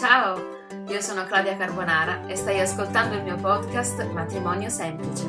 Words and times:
Ciao, 0.00 0.64
io 0.88 1.02
sono 1.02 1.26
Claudia 1.26 1.58
Carbonara 1.58 2.26
e 2.26 2.34
stai 2.34 2.58
ascoltando 2.58 3.16
il 3.16 3.22
mio 3.22 3.36
podcast 3.36 4.02
Matrimonio 4.12 4.70
Semplice. 4.70 5.28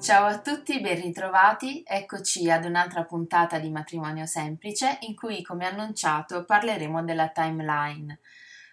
Ciao 0.00 0.26
a 0.26 0.38
tutti, 0.38 0.80
ben 0.80 1.00
ritrovati. 1.00 1.82
Eccoci 1.84 2.48
ad 2.48 2.64
un'altra 2.64 3.02
puntata 3.02 3.58
di 3.58 3.68
Matrimonio 3.68 4.24
Semplice 4.24 4.98
in 5.00 5.16
cui, 5.16 5.42
come 5.42 5.66
annunciato, 5.66 6.44
parleremo 6.44 7.02
della 7.02 7.30
timeline. 7.30 8.20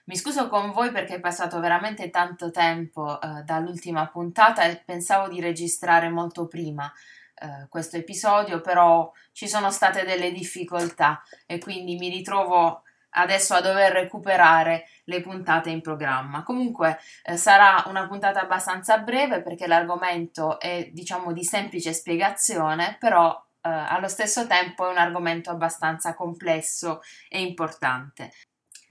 Mi 0.04 0.16
scuso 0.16 0.48
con 0.48 0.72
voi 0.72 0.92
perché 0.92 1.16
è 1.16 1.20
passato 1.20 1.60
veramente 1.60 2.12
tanto 2.12 2.52
tempo 2.52 3.20
eh, 3.20 3.42
dall'ultima 3.46 4.06
puntata 4.06 4.62
e 4.62 4.84
pensavo 4.86 5.28
di 5.28 5.42
registrare 5.42 6.10
molto 6.10 6.48
prima 6.48 6.86
eh, 7.34 7.66
questo 7.68 7.98
episodio, 7.98 8.62
però 8.62 9.12
ci 9.32 9.48
sono 9.48 9.72
state 9.72 10.06
delle 10.06 10.32
difficoltà 10.32 11.24
e 11.48 11.58
quindi 11.58 11.96
mi 11.96 12.10
ritrovo 12.10 12.84
adesso 13.18 13.54
a 13.54 13.62
dover 13.62 13.92
recuperare 13.92 14.88
le 15.06 15.22
puntate 15.22 15.70
in 15.70 15.82
programma. 15.82 16.44
Comunque 16.44 17.00
eh, 17.24 17.38
sarà 17.38 17.84
una 17.88 18.08
puntata 18.08 18.42
abbastanza 18.42 18.98
breve 19.00 19.42
perché 19.42 19.68
l'argomento 19.68 20.60
è 20.60 20.90
diciamo 20.92 21.32
di 21.34 21.44
semplice 21.44 21.94
spiegazione, 21.94 22.98
però 23.00 23.34
eh, 23.62 23.70
allo 23.70 24.08
stesso 24.08 24.48
tempo 24.48 24.88
è 24.88 24.92
un 24.92 24.98
argomento 24.98 25.50
abbastanza 25.50 26.14
complesso 26.14 27.02
e 27.30 27.42
importante. 27.42 28.32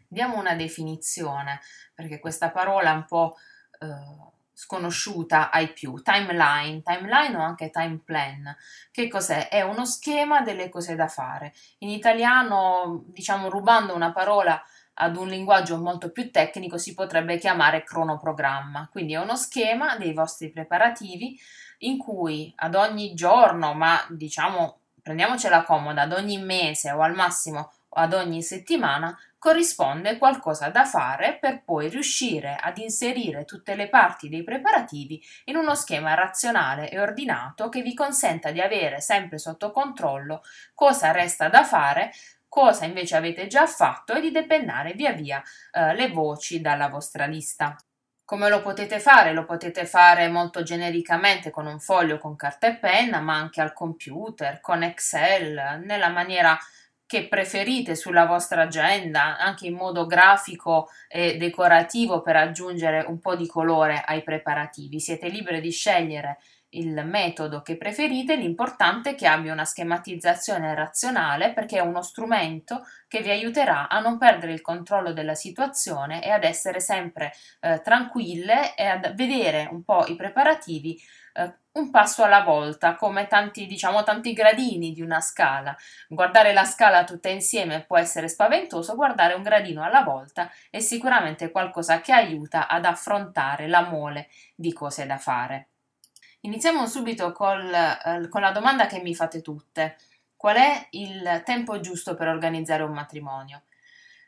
Diamo 0.08 0.38
una 0.38 0.54
definizione, 0.54 1.60
perché 1.94 2.20
questa 2.20 2.50
parola 2.50 2.90
è 2.90 2.94
un 2.94 3.04
po' 3.04 3.36
eh, 3.80 4.34
sconosciuta 4.56 5.50
ai 5.50 5.70
più. 5.74 6.00
Timeline, 6.02 6.80
timeline 6.82 7.36
o 7.36 7.40
anche 7.40 7.68
time 7.68 8.00
plan. 8.02 8.56
Che 8.90 9.06
cos'è? 9.06 9.48
È 9.48 9.60
uno 9.60 9.84
schema 9.84 10.40
delle 10.40 10.70
cose 10.70 10.94
da 10.94 11.08
fare. 11.08 11.52
In 11.80 11.90
italiano, 11.90 13.04
diciamo, 13.08 13.50
rubando 13.50 13.94
una 13.94 14.12
parola 14.12 14.58
ad 14.94 15.16
un 15.16 15.28
linguaggio 15.28 15.76
molto 15.76 16.10
più 16.10 16.30
tecnico, 16.30 16.78
si 16.78 16.94
potrebbe 16.94 17.36
chiamare 17.36 17.84
cronoprogramma. 17.84 18.88
Quindi 18.90 19.12
è 19.12 19.20
uno 19.20 19.36
schema 19.36 19.98
dei 19.98 20.14
vostri 20.14 20.50
preparativi 20.50 21.38
in 21.80 21.98
cui 21.98 22.50
ad 22.56 22.74
ogni 22.76 23.12
giorno, 23.12 23.74
ma 23.74 24.02
diciamo, 24.08 24.78
prendiamocela 25.02 25.64
comoda, 25.64 26.02
ad 26.02 26.12
ogni 26.12 26.38
mese 26.38 26.92
o 26.92 27.02
al 27.02 27.14
massimo 27.14 27.72
ad 27.96 28.12
ogni 28.12 28.42
settimana 28.42 29.18
corrisponde 29.38 30.18
qualcosa 30.18 30.68
da 30.68 30.84
fare 30.84 31.38
per 31.40 31.62
poi 31.62 31.88
riuscire 31.88 32.56
ad 32.60 32.78
inserire 32.78 33.44
tutte 33.44 33.74
le 33.74 33.88
parti 33.88 34.28
dei 34.28 34.42
preparativi 34.42 35.22
in 35.44 35.56
uno 35.56 35.74
schema 35.74 36.14
razionale 36.14 36.90
e 36.90 36.98
ordinato 36.98 37.68
che 37.68 37.82
vi 37.82 37.94
consenta 37.94 38.50
di 38.50 38.60
avere 38.60 39.00
sempre 39.00 39.38
sotto 39.38 39.70
controllo 39.70 40.42
cosa 40.74 41.12
resta 41.12 41.48
da 41.48 41.64
fare 41.64 42.12
cosa 42.56 42.86
invece 42.86 43.16
avete 43.16 43.48
già 43.48 43.66
fatto 43.66 44.14
e 44.14 44.20
di 44.22 44.30
depennare 44.30 44.94
via 44.94 45.12
via 45.12 45.42
eh, 45.72 45.94
le 45.94 46.08
voci 46.08 46.62
dalla 46.62 46.88
vostra 46.88 47.26
lista. 47.26 47.76
Come 48.24 48.48
lo 48.48 48.62
potete 48.62 48.98
fare? 48.98 49.32
Lo 49.32 49.44
potete 49.44 49.84
fare 49.84 50.26
molto 50.28 50.62
genericamente 50.62 51.50
con 51.50 51.66
un 51.66 51.78
foglio 51.78 52.18
con 52.18 52.34
carta 52.34 52.66
e 52.66 52.76
penna, 52.76 53.20
ma 53.20 53.36
anche 53.36 53.60
al 53.60 53.72
computer, 53.72 54.60
con 54.60 54.82
Excel, 54.82 55.82
nella 55.84 56.08
maniera 56.08 56.58
che 57.06 57.28
preferite 57.28 57.94
sulla 57.94 58.26
vostra 58.26 58.62
agenda, 58.62 59.38
anche 59.38 59.66
in 59.66 59.74
modo 59.74 60.06
grafico 60.06 60.88
e 61.08 61.36
decorativo 61.36 62.20
per 62.20 62.36
aggiungere 62.36 63.04
un 63.06 63.20
po' 63.20 63.36
di 63.36 63.46
colore 63.46 64.02
ai 64.04 64.22
preparativi. 64.22 64.98
Siete 64.98 65.28
liberi 65.28 65.60
di 65.60 65.70
scegliere 65.70 66.38
il 66.70 67.04
metodo 67.06 67.62
che 67.62 67.76
preferite, 67.76 68.36
l'importante 68.36 69.10
è 69.10 69.14
che 69.14 69.26
abbia 69.26 69.52
una 69.52 69.64
schematizzazione 69.64 70.74
razionale 70.74 71.52
perché 71.52 71.78
è 71.78 71.80
uno 71.80 72.02
strumento 72.02 72.84
che 73.08 73.20
vi 73.20 73.30
aiuterà 73.30 73.88
a 73.88 74.00
non 74.00 74.18
perdere 74.18 74.52
il 74.52 74.60
controllo 74.60 75.12
della 75.12 75.34
situazione 75.34 76.22
e 76.22 76.30
ad 76.30 76.44
essere 76.44 76.80
sempre 76.80 77.32
eh, 77.60 77.80
tranquille 77.82 78.74
e 78.74 78.84
a 78.84 78.98
vedere 79.14 79.68
un 79.70 79.84
po' 79.84 80.04
i 80.06 80.16
preparativi 80.16 81.00
eh, 81.36 81.54
un 81.72 81.90
passo 81.90 82.24
alla 82.24 82.42
volta, 82.42 82.94
come 82.96 83.26
tanti, 83.26 83.66
diciamo, 83.66 84.02
tanti 84.02 84.32
gradini 84.32 84.92
di 84.92 85.02
una 85.02 85.20
scala. 85.20 85.76
Guardare 86.08 86.52
la 86.52 86.64
scala 86.64 87.04
tutta 87.04 87.28
insieme 87.28 87.84
può 87.84 87.98
essere 87.98 88.28
spaventoso, 88.28 88.94
guardare 88.94 89.34
un 89.34 89.42
gradino 89.42 89.82
alla 89.82 90.02
volta 90.02 90.50
è 90.70 90.80
sicuramente 90.80 91.50
qualcosa 91.50 92.00
che 92.00 92.12
aiuta 92.12 92.66
ad 92.68 92.86
affrontare 92.86 93.68
la 93.68 93.82
mole 93.82 94.28
di 94.54 94.72
cose 94.72 95.04
da 95.06 95.18
fare. 95.18 95.68
Iniziamo 96.40 96.86
subito 96.86 97.32
col, 97.32 97.72
eh, 97.72 98.28
con 98.28 98.40
la 98.40 98.52
domanda 98.52 98.86
che 98.86 99.00
mi 99.00 99.14
fate 99.14 99.42
tutte. 99.42 99.96
Qual 100.36 100.56
è 100.56 100.86
il 100.90 101.42
tempo 101.44 101.80
giusto 101.80 102.14
per 102.14 102.28
organizzare 102.28 102.82
un 102.82 102.92
matrimonio? 102.92 103.62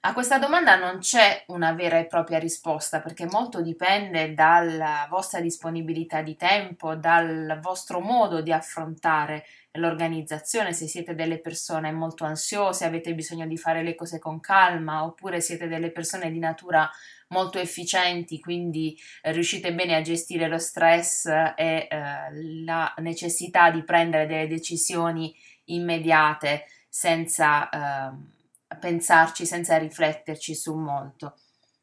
A 0.02 0.12
questa 0.12 0.38
domanda 0.38 0.76
non 0.76 1.00
c'è 1.00 1.42
una 1.48 1.72
vera 1.72 1.98
e 1.98 2.06
propria 2.06 2.38
risposta 2.38 3.00
perché 3.00 3.26
molto 3.26 3.60
dipende 3.60 4.32
dalla 4.32 5.08
vostra 5.10 5.40
disponibilità 5.40 6.22
di 6.22 6.36
tempo, 6.36 6.94
dal 6.94 7.58
vostro 7.60 7.98
modo 7.98 8.40
di 8.40 8.52
affrontare 8.52 9.44
l'organizzazione, 9.72 10.72
se 10.72 10.86
siete 10.86 11.16
delle 11.16 11.40
persone 11.40 11.90
molto 11.90 12.24
ansiose, 12.24 12.84
avete 12.84 13.12
bisogno 13.12 13.44
di 13.48 13.56
fare 13.56 13.82
le 13.82 13.96
cose 13.96 14.20
con 14.20 14.38
calma, 14.38 15.02
oppure 15.02 15.40
siete 15.40 15.66
delle 15.66 15.90
persone 15.90 16.30
di 16.30 16.38
natura 16.38 16.88
molto 17.28 17.58
efficienti, 17.58 18.38
quindi 18.38 18.96
riuscite 19.22 19.74
bene 19.74 19.96
a 19.96 20.00
gestire 20.00 20.46
lo 20.46 20.58
stress 20.58 21.26
e 21.26 21.88
eh, 21.90 22.64
la 22.64 22.94
necessità 22.98 23.70
di 23.72 23.82
prendere 23.82 24.26
delle 24.26 24.46
decisioni 24.46 25.34
immediate 25.64 26.66
senza 26.88 27.68
eh, 27.68 28.36
pensarci 28.78 29.46
senza 29.46 29.76
rifletterci 29.78 30.54
su 30.54 30.74
molto. 30.74 31.38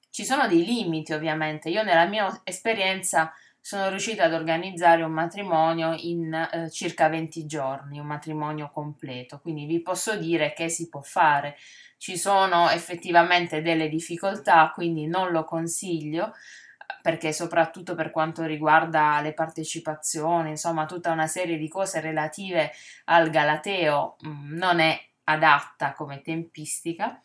Ci 0.10 0.24
sono 0.24 0.48
dei 0.48 0.64
limiti 0.64 1.14
ovviamente, 1.14 1.70
io 1.70 1.84
nella 1.84 2.06
mia 2.06 2.42
esperienza 2.44 3.34
sono 3.60 3.90
riuscita 3.90 4.26
ad 4.26 4.34
organizzare 4.34 5.02
un 5.02 5.12
matrimonio 5.12 5.96
in 5.98 6.32
eh, 6.32 6.70
circa 6.70 7.10
20 7.10 7.48
giorni, 7.48 7.98
un 7.98 8.06
matrimonio 8.06 8.70
completo, 8.72 9.40
quindi 9.40 9.66
vi 9.66 9.82
posso 9.82 10.16
dire 10.16 10.54
che 10.54 10.70
si 10.70 10.88
può 10.88 11.02
fare. 11.02 11.58
Ci 11.98 12.16
sono 12.16 12.70
effettivamente 12.70 13.64
delle 13.64 13.90
difficoltà, 13.90 14.72
quindi 14.74 15.08
non 15.08 15.32
lo 15.32 15.44
consiglio 15.46 16.34
perché 17.02 17.34
soprattutto 17.34 17.96
per 17.96 18.12
quanto 18.12 18.44
riguarda 18.44 19.20
le 19.22 19.34
partecipazioni, 19.34 20.52
insomma 20.52 20.86
tutta 20.86 21.12
una 21.12 21.28
serie 21.28 21.58
di 21.58 21.68
cose 21.68 22.00
relative 22.02 22.72
al 23.06 23.30
Galateo 23.30 24.18
mm, 24.26 24.56
non 24.56 24.80
è 24.80 25.00
adatta 25.26 25.94
come 25.94 26.22
tempistica, 26.22 27.22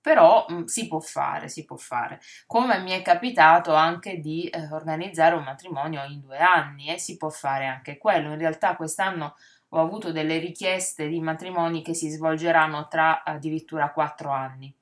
però 0.00 0.44
mh, 0.48 0.54
mm, 0.54 0.64
si 0.64 0.86
può 0.86 1.00
fare, 1.00 1.48
si 1.48 1.64
può 1.64 1.76
fare. 1.76 2.20
Come 2.46 2.78
mi 2.80 2.90
è 2.90 3.02
capitato 3.02 3.74
anche 3.74 4.20
di 4.20 4.46
eh, 4.48 4.68
organizzare 4.70 5.34
un 5.34 5.44
matrimonio 5.44 6.04
in 6.04 6.20
due 6.20 6.38
anni 6.38 6.92
e 6.92 6.98
si 6.98 7.16
può 7.16 7.30
fare 7.30 7.66
anche 7.66 7.96
quello. 7.96 8.32
In 8.32 8.38
realtà 8.38 8.76
quest'anno 8.76 9.34
ho 9.70 9.80
avuto 9.80 10.12
delle 10.12 10.38
richieste 10.38 11.08
di 11.08 11.20
matrimoni 11.20 11.82
che 11.82 11.94
si 11.94 12.10
svolgeranno 12.10 12.86
tra 12.88 13.22
addirittura 13.24 13.90
quattro 13.92 14.30
anni. 14.30 14.72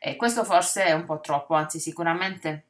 E 0.00 0.16
questo 0.16 0.44
forse 0.44 0.84
è 0.84 0.92
un 0.92 1.04
po' 1.04 1.20
troppo, 1.20 1.54
anzi 1.54 1.78
sicuramente 1.78 2.64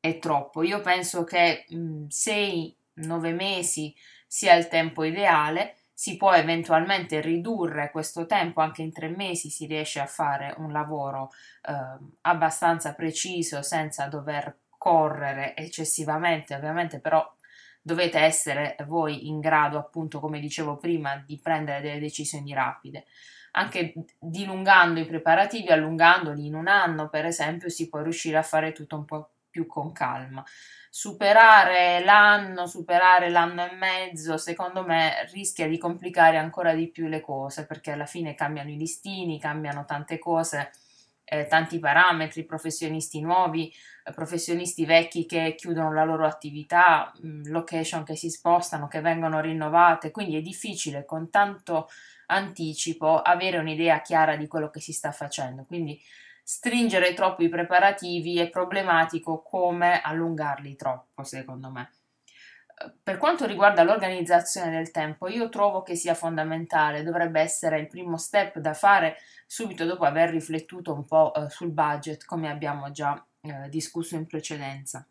è 0.00 0.18
troppo. 0.18 0.62
Io 0.62 0.80
penso 0.80 1.24
che 1.24 1.66
mh, 1.68 2.06
sei, 2.08 2.74
nove 2.94 3.32
mesi 3.32 3.94
sia 4.26 4.54
il 4.54 4.68
tempo 4.68 5.04
ideale 5.04 5.76
si 6.00 6.16
può 6.16 6.32
eventualmente 6.32 7.20
ridurre 7.20 7.90
questo 7.90 8.24
tempo, 8.24 8.62
anche 8.62 8.80
in 8.80 8.90
tre 8.90 9.08
mesi 9.08 9.50
si 9.50 9.66
riesce 9.66 10.00
a 10.00 10.06
fare 10.06 10.54
un 10.56 10.72
lavoro 10.72 11.28
eh, 11.60 11.74
abbastanza 12.22 12.94
preciso 12.94 13.60
senza 13.60 14.06
dover 14.06 14.60
correre 14.78 15.54
eccessivamente, 15.54 16.54
ovviamente 16.54 17.00
però 17.00 17.22
dovete 17.82 18.18
essere 18.18 18.76
voi 18.86 19.28
in 19.28 19.40
grado, 19.40 19.76
appunto, 19.76 20.20
come 20.20 20.40
dicevo 20.40 20.78
prima, 20.78 21.22
di 21.26 21.38
prendere 21.38 21.82
delle 21.82 22.00
decisioni 22.00 22.54
rapide. 22.54 23.04
Anche 23.52 23.92
dilungando 24.18 25.00
i 25.00 25.06
preparativi, 25.06 25.68
allungandoli 25.68 26.46
in 26.46 26.54
un 26.54 26.68
anno, 26.68 27.10
per 27.10 27.26
esempio, 27.26 27.68
si 27.68 27.90
può 27.90 28.00
riuscire 28.00 28.38
a 28.38 28.42
fare 28.42 28.72
tutto 28.72 28.96
un 28.96 29.04
po' 29.04 29.32
più 29.50 29.66
con 29.66 29.92
calma 29.92 30.44
superare 30.92 32.02
l'anno, 32.04 32.66
superare 32.66 33.30
l'anno 33.30 33.64
e 33.64 33.74
mezzo, 33.74 34.36
secondo 34.36 34.84
me 34.84 35.24
rischia 35.32 35.68
di 35.68 35.78
complicare 35.78 36.36
ancora 36.36 36.74
di 36.74 36.90
più 36.90 37.06
le 37.06 37.20
cose 37.20 37.64
perché 37.64 37.92
alla 37.92 38.06
fine 38.06 38.34
cambiano 38.34 38.70
i 38.70 38.76
listini, 38.76 39.38
cambiano 39.38 39.84
tante 39.84 40.18
cose, 40.18 40.72
eh, 41.24 41.46
tanti 41.46 41.78
parametri, 41.78 42.44
professionisti 42.44 43.20
nuovi, 43.20 43.72
eh, 44.04 44.10
professionisti 44.10 44.84
vecchi 44.84 45.26
che 45.26 45.54
chiudono 45.56 45.92
la 45.92 46.02
loro 46.02 46.26
attività, 46.26 47.12
mm, 47.24 47.44
location 47.46 48.02
che 48.02 48.16
si 48.16 48.28
spostano, 48.28 48.88
che 48.88 49.00
vengono 49.00 49.40
rinnovate, 49.40 50.10
quindi 50.10 50.36
è 50.36 50.40
difficile 50.42 51.04
con 51.04 51.30
tanto 51.30 51.88
anticipo 52.26 53.20
avere 53.22 53.58
un'idea 53.58 54.00
chiara 54.02 54.36
di 54.36 54.48
quello 54.48 54.70
che 54.70 54.80
si 54.80 54.92
sta 54.92 55.12
facendo. 55.12 55.64
Quindi 55.64 56.00
stringere 56.42 57.14
troppo 57.14 57.42
i 57.42 57.48
preparativi 57.48 58.38
è 58.38 58.48
problematico 58.48 59.42
come 59.42 60.00
allungarli 60.00 60.76
troppo, 60.76 61.22
secondo 61.24 61.70
me. 61.70 61.90
per 63.02 63.18
quanto 63.18 63.44
riguarda 63.44 63.82
l'organizzazione 63.82 64.70
del 64.70 64.90
tempo, 64.90 65.28
io 65.28 65.50
trovo 65.50 65.82
che 65.82 65.94
sia 65.96 66.14
fondamentale, 66.14 67.02
dovrebbe 67.02 67.40
essere 67.40 67.78
il 67.78 67.88
primo 67.88 68.16
step 68.16 68.58
da 68.58 68.72
fare 68.72 69.18
subito 69.46 69.84
dopo 69.84 70.04
aver 70.04 70.30
riflettuto 70.30 70.94
un 70.94 71.04
po' 71.04 71.34
eh, 71.34 71.50
sul 71.50 71.72
budget, 71.72 72.24
come 72.24 72.48
abbiamo 72.48 72.90
già 72.90 73.22
eh, 73.42 73.68
discusso 73.68 74.14
in 74.14 74.26
precedenza. 74.26 75.06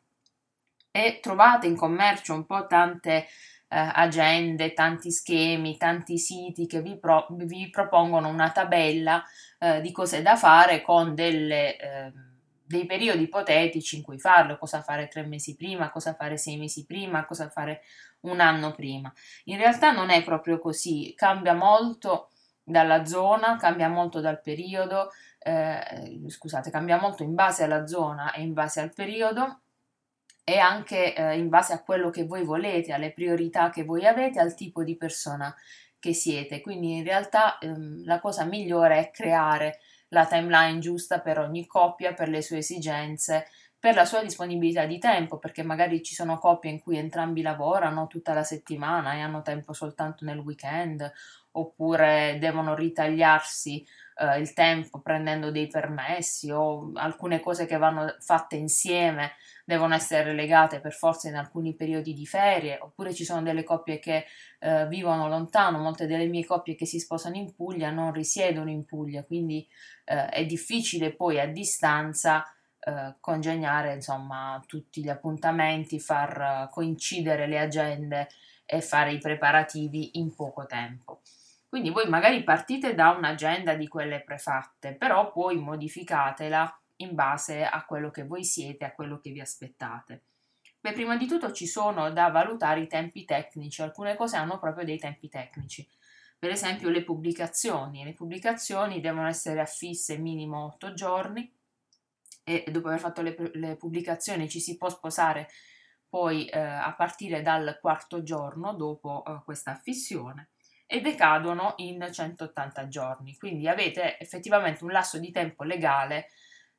E 0.92 1.20
trovate 1.22 1.68
in 1.68 1.75
commercio 1.75 2.34
un 2.34 2.46
po' 2.46 2.66
tante 2.66 3.28
agende, 3.75 4.74
tanti 4.74 5.12
schemi, 5.12 5.77
tanti 5.77 6.18
siti 6.18 6.66
che 6.66 6.81
vi, 6.81 6.98
pro- 6.98 7.27
vi 7.31 7.69
propongono 7.69 8.27
una 8.27 8.50
tabella 8.51 9.24
eh, 9.60 9.81
di 9.81 9.92
cose 9.92 10.21
da 10.21 10.36
fare 10.36 10.81
con 10.81 11.13
delle 11.13 11.77
ehm, 11.77 12.30
dei 12.69 12.86
periodi 12.86 13.24
ipotetici 13.24 13.95
in 13.95 14.04
cui 14.04 14.19
farlo, 14.19 14.60
cosa 14.60 14.83
fare 14.83 15.07
tre 15.07 15.24
mesi 15.25 15.56
prima, 15.56 15.89
cosa 15.89 16.13
fare 16.13 16.38
sei 16.38 16.56
mesi 16.56 16.86
prima, 16.86 17.25
cosa 17.25 17.50
fare 17.50 17.81
un 18.21 18.39
anno 18.39 18.74
prima. 18.74 19.12
In 19.45 19.57
realtà 19.57 19.92
non 19.92 20.12
è 20.12 20.24
proprio 20.24 20.60
così, 20.60 21.13
cambia 21.15 21.56
molto 21.56 22.30
dalla 22.63 23.06
zona, 23.06 23.57
cambia 23.57 23.89
molto 23.89 24.19
dal 24.19 24.39
periodo, 24.39 25.10
eh, 25.39 26.22
scusate, 26.27 26.69
cambia 26.69 27.00
molto 27.00 27.24
in 27.24 27.33
base 27.33 27.63
alla 27.63 27.88
zona 27.88 28.33
e 28.33 28.42
in 28.44 28.54
base 28.54 28.81
al 28.81 28.94
periodo 28.94 29.62
e 30.50 30.57
anche 30.57 31.13
eh, 31.13 31.38
in 31.38 31.48
base 31.48 31.74
a 31.74 31.84
quello 31.84 32.10
che 32.10 32.25
voi 32.25 32.44
volete, 32.44 32.92
alle 32.92 33.12
priorità 33.12 33.69
che 33.69 33.84
voi 33.84 34.07
avete, 34.07 34.40
al 34.40 34.56
tipo 34.56 34.84
di 34.84 34.98
persona 34.98 35.56
che 36.00 36.13
siete. 36.13 36.60
Quindi 36.62 36.98
in 36.98 37.04
realtà 37.04 37.60
ehm, 37.60 38.04
la 38.04 38.19
cosa 38.19 38.46
migliore 38.46 38.98
è 38.98 39.12
creare 39.12 39.78
la 40.07 40.25
timeline 40.25 40.80
giusta 40.80 41.19
per 41.19 41.38
ogni 41.38 41.68
coppia, 41.68 42.16
per 42.16 42.30
le 42.30 42.42
sue 42.42 42.57
esigenze, 42.57 43.46
per 43.80 43.96
la 43.96 44.06
sua 44.06 44.22
disponibilità 44.22 44.86
di 44.86 45.00
tempo, 45.00 45.38
perché 45.38 45.64
magari 45.64 46.04
ci 46.04 46.14
sono 46.14 46.38
coppie 46.38 46.70
in 46.70 46.81
cui 46.81 46.98
entrambi 46.98 47.42
lavorano 47.42 48.08
tutta 48.08 48.34
la 48.34 48.44
settimana 48.44 49.14
e 49.14 49.22
hanno 49.22 49.42
tempo 49.42 49.72
soltanto 49.72 50.26
nel 50.26 50.40
weekend, 50.40 51.10
oppure 51.52 52.38
devono 52.40 52.76
ritagliarsi 52.76 53.86
eh, 54.18 54.40
il 54.40 54.54
tempo 54.54 55.00
prendendo 55.00 55.50
dei 55.50 55.68
permessi 55.68 56.52
o 56.52 56.92
alcune 56.96 57.40
cose 57.40 57.66
che 57.66 57.78
vanno 57.78 58.16
fatte 58.20 58.56
insieme 58.56 59.31
devono 59.64 59.94
essere 59.94 60.34
legate 60.34 60.80
per 60.80 60.94
forza 60.94 61.30
in 61.30 61.36
alcuni 61.36 61.75
periodi 61.75 62.14
di 62.14 62.25
ferie, 62.25 62.80
oppure 62.82 63.14
ci 63.14 63.24
sono 63.24 63.44
delle 63.44 63.64
coppie 63.64 64.00
che 64.00 64.25
eh, 64.60 64.88
vivono 64.88 65.30
lontano, 65.30 65.78
molte 65.78 66.08
delle 66.08 66.25
mie 66.25 66.44
coppie 66.44 66.75
che 66.75 66.86
si 66.86 67.00
sposano 67.00 67.36
in 67.36 67.54
Puglia 67.54 67.92
non 67.92 68.12
risiedono 68.12 68.70
in 68.70 68.84
Puglia, 68.84 69.24
quindi 69.24 69.66
eh, 70.06 70.25
è 70.25 70.46
difficile 70.46 71.14
poi 71.14 71.40
a 71.40 71.46
distanza 71.46 72.44
eh, 72.81 73.16
congegnare 73.20 73.94
insomma 73.94 74.64
tutti 74.66 75.02
gli 75.02 75.10
appuntamenti, 75.10 76.00
far 76.00 76.68
uh, 76.68 76.74
coincidere 76.74 77.46
le 77.46 77.60
agende 77.60 78.30
e 78.66 78.81
fare 78.81 79.12
i 79.12 79.18
preparativi 79.18 80.18
in 80.18 80.34
poco 80.34 80.66
tempo. 80.66 81.22
Quindi 81.68 81.90
voi 81.90 82.08
magari 82.08 82.42
partite 82.44 82.96
da 82.96 83.10
un'agenda 83.10 83.74
di 83.74 83.88
quelle 83.88 84.22
prefatte, 84.22 84.94
però 84.94 85.31
poi 85.31 85.58
modificatela 85.58 86.80
in 86.98 87.16
base 87.16 87.66
a 87.66 87.84
quello 87.86 88.12
che 88.12 88.24
voi 88.24 88.44
siete, 88.44 88.86
a 88.86 88.94
quello 88.94 89.20
che 89.20 89.32
vi 89.32 89.42
aspettate. 89.42 90.22
Beh, 90.80 90.94
prima 90.94 91.18
di 91.18 91.28
tutto 91.28 91.52
ci 91.52 91.68
sono 91.68 92.12
da 92.12 92.30
valutare 92.30 92.80
i 92.80 92.88
tempi 92.88 93.25
tecnici, 93.25 93.82
alcune 93.82 94.16
cose 94.16 94.38
hanno 94.38 94.58
proprio 94.58 94.86
dei 94.86 94.98
tempi 94.98 95.28
tecnici. 95.28 95.86
Per 96.40 96.50
esempio 96.50 96.90
le 96.90 97.04
pubblicazioni, 97.04 98.06
le 98.06 98.14
pubblicazioni 98.14 99.02
devono 99.02 99.28
essere 99.28 99.60
affisse 99.60 100.18
minimo 100.18 100.64
8 100.66 100.94
giorni 100.94 101.52
e 102.50 102.72
dopo 102.72 102.88
aver 102.88 103.00
fatto 103.00 103.22
le, 103.22 103.36
le 103.54 103.75
pubblicazioni 103.78 104.50
ci 104.50 104.60
si 104.60 104.75
può 104.75 104.90
sposare 104.90 105.50
poi 106.10 106.48
eh, 106.48 106.60
a 106.60 106.94
partire 106.98 107.44
dal 107.44 107.78
quarto 107.80 108.24
giorno 108.24 108.74
dopo 108.74 109.24
eh, 109.24 109.42
questa 109.46 109.72
affissione 109.72 110.50
e 110.88 111.01
decadono 111.01 111.75
in 111.78 112.07
180 112.12 112.88
giorni. 112.88 113.38
Quindi 113.38 113.68
avete 113.68 114.18
effettivamente 114.18 114.84
un 114.84 114.90
lasso 114.90 115.19
di 115.19 115.30
tempo 115.30 115.63
legale 115.63 116.30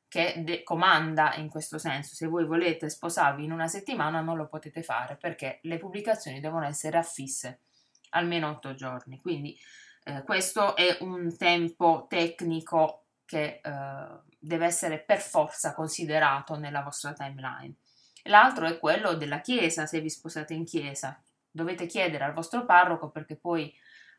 che 0.09 0.41
de- 0.43 0.63
comanda 0.63 1.35
in 1.35 1.47
questo 1.47 1.77
senso. 1.77 2.15
Se 2.15 2.27
voi 2.27 2.45
volete 2.45 2.89
sposarvi 2.89 3.45
in 3.45 3.53
una 3.53 3.69
settimana 3.69 4.19
non 4.19 4.35
lo 4.35 4.49
potete 4.49 4.83
fare 4.83 5.15
perché 5.15 5.59
le 5.63 5.77
pubblicazioni 5.77 6.41
devono 6.41 6.65
essere 6.65 6.97
affisse 6.97 7.61
almeno 8.09 8.49
8 8.49 8.73
giorni. 8.73 9.21
Quindi 9.21 9.57
eh, 10.03 10.23
questo 10.23 10.75
è 10.75 10.97
un 10.99 11.37
tempo 11.37 12.07
tecnico 12.09 13.05
che 13.23 13.61
eh, 13.63 14.30
deve 14.43 14.65
essere 14.65 14.99
per 14.99 15.19
forza 15.19 15.73
considerato 15.75 16.57
nella 16.57 16.81
vostra 16.81 17.13
timeline. 17.13 17.75
L'altro 18.23 18.65
è 18.65 18.79
quello 18.79 19.13
della 19.13 19.39
chiesa, 19.39 19.85
se 19.85 20.01
vi 20.01 20.09
sposate 20.09 20.55
in 20.55 20.65
chiesa. 20.65 21.21
Dovete 21.49 21.85
chiedere 21.85 22.23
al 22.23 22.33
vostro 22.33 22.65
parroco 22.65 23.09
perché 23.09 23.35
poi 23.35 23.71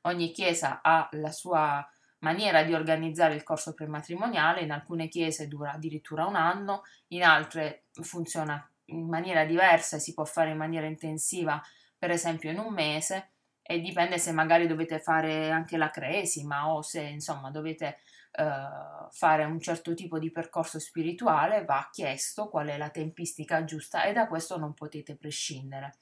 ogni 0.02 0.30
chiesa 0.30 0.80
ha 0.80 1.08
la 1.12 1.32
sua 1.32 1.84
maniera 2.20 2.62
di 2.62 2.72
organizzare 2.72 3.34
il 3.34 3.42
corso 3.42 3.74
prematrimoniale, 3.74 4.60
in 4.60 4.70
alcune 4.70 5.08
chiese 5.08 5.48
dura 5.48 5.72
addirittura 5.72 6.24
un 6.26 6.36
anno, 6.36 6.82
in 7.08 7.24
altre 7.24 7.86
funziona 8.02 8.64
in 8.86 9.08
maniera 9.08 9.44
diversa 9.44 9.96
e 9.96 10.00
si 10.00 10.14
può 10.14 10.24
fare 10.24 10.50
in 10.50 10.56
maniera 10.56 10.86
intensiva, 10.86 11.60
per 11.98 12.10
esempio 12.10 12.50
in 12.50 12.58
un 12.58 12.72
mese, 12.72 13.30
e 13.72 13.80
dipende 13.80 14.18
se 14.18 14.32
magari 14.32 14.66
dovete 14.66 15.00
fare 15.00 15.50
anche 15.50 15.78
la 15.78 15.88
cresima 15.88 16.70
o 16.70 16.82
se 16.82 17.00
insomma 17.00 17.50
dovete 17.50 18.00
uh, 18.32 19.10
fare 19.10 19.44
un 19.44 19.58
certo 19.60 19.94
tipo 19.94 20.18
di 20.18 20.30
percorso 20.30 20.78
spirituale, 20.78 21.64
va 21.64 21.88
chiesto 21.90 22.48
qual 22.50 22.68
è 22.68 22.76
la 22.76 22.90
tempistica 22.90 23.64
giusta 23.64 24.04
e 24.04 24.12
da 24.12 24.26
questo 24.28 24.58
non 24.58 24.74
potete 24.74 25.16
prescindere. 25.16 25.94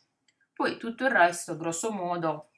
Poi 0.53 0.79
tutto 0.79 1.05
il 1.05 1.13
resto, 1.13 1.57
grosso 1.57 1.93
modo, 1.93 2.51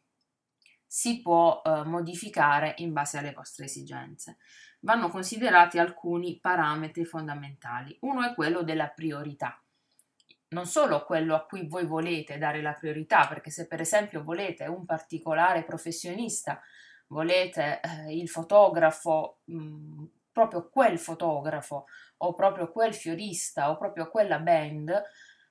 si 0.84 1.22
può 1.22 1.62
eh, 1.64 1.84
modificare 1.84 2.74
in 2.78 2.92
base 2.92 3.16
alle 3.16 3.32
vostre 3.32 3.66
esigenze. 3.66 4.38
Vanno 4.80 5.08
considerati 5.08 5.78
alcuni 5.78 6.38
parametri 6.40 7.04
fondamentali. 7.04 7.96
Uno 8.00 8.28
è 8.28 8.34
quello 8.34 8.62
della 8.62 8.88
priorità. 8.88 9.62
Non 10.52 10.66
solo 10.66 11.04
quello 11.04 11.34
a 11.34 11.44
cui 11.44 11.66
voi 11.66 11.86
volete 11.86 12.38
dare 12.38 12.60
la 12.60 12.74
priorità, 12.74 13.26
perché 13.26 13.50
se 13.50 13.66
per 13.66 13.80
esempio 13.80 14.22
volete 14.22 14.66
un 14.66 14.84
particolare 14.84 15.64
professionista, 15.64 16.60
volete 17.08 17.80
eh, 17.80 18.16
il 18.16 18.28
fotografo, 18.28 19.38
mh, 19.44 19.56
mm, 19.56 20.04
proprio 20.30 20.68
quel 20.70 20.98
fotografo, 20.98 21.86
o 22.18 22.34
proprio 22.34 22.70
quel 22.70 22.94
fiorista, 22.94 23.70
o 23.70 23.78
proprio 23.78 24.10
quella 24.10 24.38
band, 24.38 25.02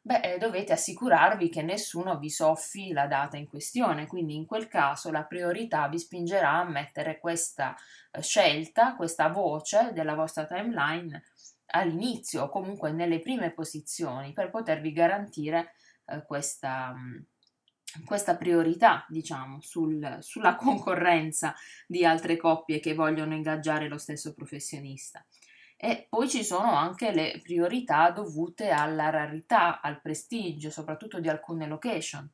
beh, 0.01 0.19
eh, 0.19 0.37
dovete 0.37 0.73
assicurarvi 0.73 1.49
che 1.49 1.63
nessuno 1.63 2.17
vi 2.17 2.29
soffi 2.29 2.91
la 2.91 3.07
data 3.07 3.37
in 3.37 3.47
questione, 3.47 4.07
quindi 4.07 4.35
in 4.35 4.45
quel 4.45 4.67
caso 4.67 5.11
la 5.11 5.23
priorità 5.23 5.87
vi 5.87 5.97
spingerà 5.97 6.51
a 6.59 6.69
mettere 6.69 7.19
questa 7.19 7.75
eh, 8.11 8.21
scelta, 8.21 8.95
questa 8.95 9.29
voce 9.29 9.91
della 9.93 10.13
vostra 10.15 10.45
timeline 10.45 11.23
all'inizio 11.71 12.43
o 12.43 12.49
comunque 12.49 12.91
nelle 12.91 13.19
prime 13.19 13.51
posizioni 13.51 14.33
per 14.33 14.49
potervi 14.49 14.91
garantire 14.91 15.73
eh, 16.05 16.23
questa, 16.25 16.93
mm, 16.93 17.17
questa 18.05 18.35
priorità, 18.37 19.05
diciamo, 19.09 19.59
sul, 19.61 20.17
sulla 20.21 20.55
concorrenza 20.55 21.53
di 21.87 22.05
altre 22.05 22.37
coppie 22.37 22.79
che 22.79 22.93
vogliono 22.93 23.33
ingaggiare 23.33 23.87
lo 23.87 23.97
stesso 23.97 24.33
professionista. 24.33 25.25
E 25.83 26.05
poi 26.07 26.29
ci 26.29 26.43
sono 26.43 26.75
anche 26.75 27.11
le 27.11 27.39
priorità 27.41 28.11
dovute 28.11 28.69
alla 28.69 29.09
rarità, 29.09 29.81
al 29.81 29.99
prestigio, 29.99 30.69
soprattutto 30.69 31.19
di 31.19 31.27
alcune 31.27 31.65
location, 31.65 32.29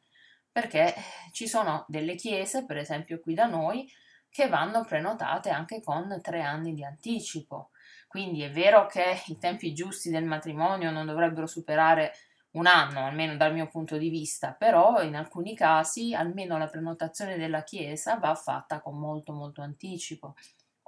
perché 0.51 0.94
ci 1.32 1.48
sono 1.48 1.86
delle 1.88 2.15
chiese, 2.15 2.65
per 2.65 2.75
esempio 2.75 3.22
qui 3.22 3.34
da 3.34 3.46
noi, 3.46 3.89
che 4.29 4.50
vanno 4.50 4.84
prenotate 4.84 5.50
anche 5.50 5.82
con 5.82 6.20
tre 6.22 6.41
anni 6.41 6.74
di 6.74 6.84
anticipo. 6.84 7.70
Quindi 8.08 8.42
è 8.42 8.52
vero 8.52 8.86
che 8.88 9.22
i 9.28 9.38
tempi 9.38 9.74
giusti 9.74 10.10
del 10.10 10.24
matrimonio 10.24 10.92
non 10.92 11.06
dovrebbero 11.06 11.46
superare 11.46 12.14
un 12.52 12.66
anno, 12.66 13.06
almeno 13.06 13.36
dal 13.36 13.54
mio 13.54 13.68
punto 13.68 13.98
di 13.98 14.10
vista, 14.10 14.54
però 14.54 15.02
in 15.04 15.16
alcuni 15.16 15.56
casi 15.56 16.14
almeno 16.14 16.58
la 16.58 16.68
prenotazione 16.68 17.38
della 17.38 17.64
chiesa 17.64 18.16
va 18.16 18.34
fatta 18.34 18.80
con 18.82 18.98
molto 18.98 19.34
molto 19.34 19.62
anticipo. 19.62 20.36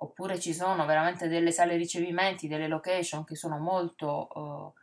Oppure 0.02 0.40
ci 0.40 0.54
sono 0.54 0.86
veramente 0.86 1.28
delle 1.28 1.52
sale 1.52 1.76
ricevimenti, 1.76 2.48
delle 2.48 2.70
location 2.70 3.26
che 3.26 3.36
sono 3.36 3.60
molto, 3.60 4.74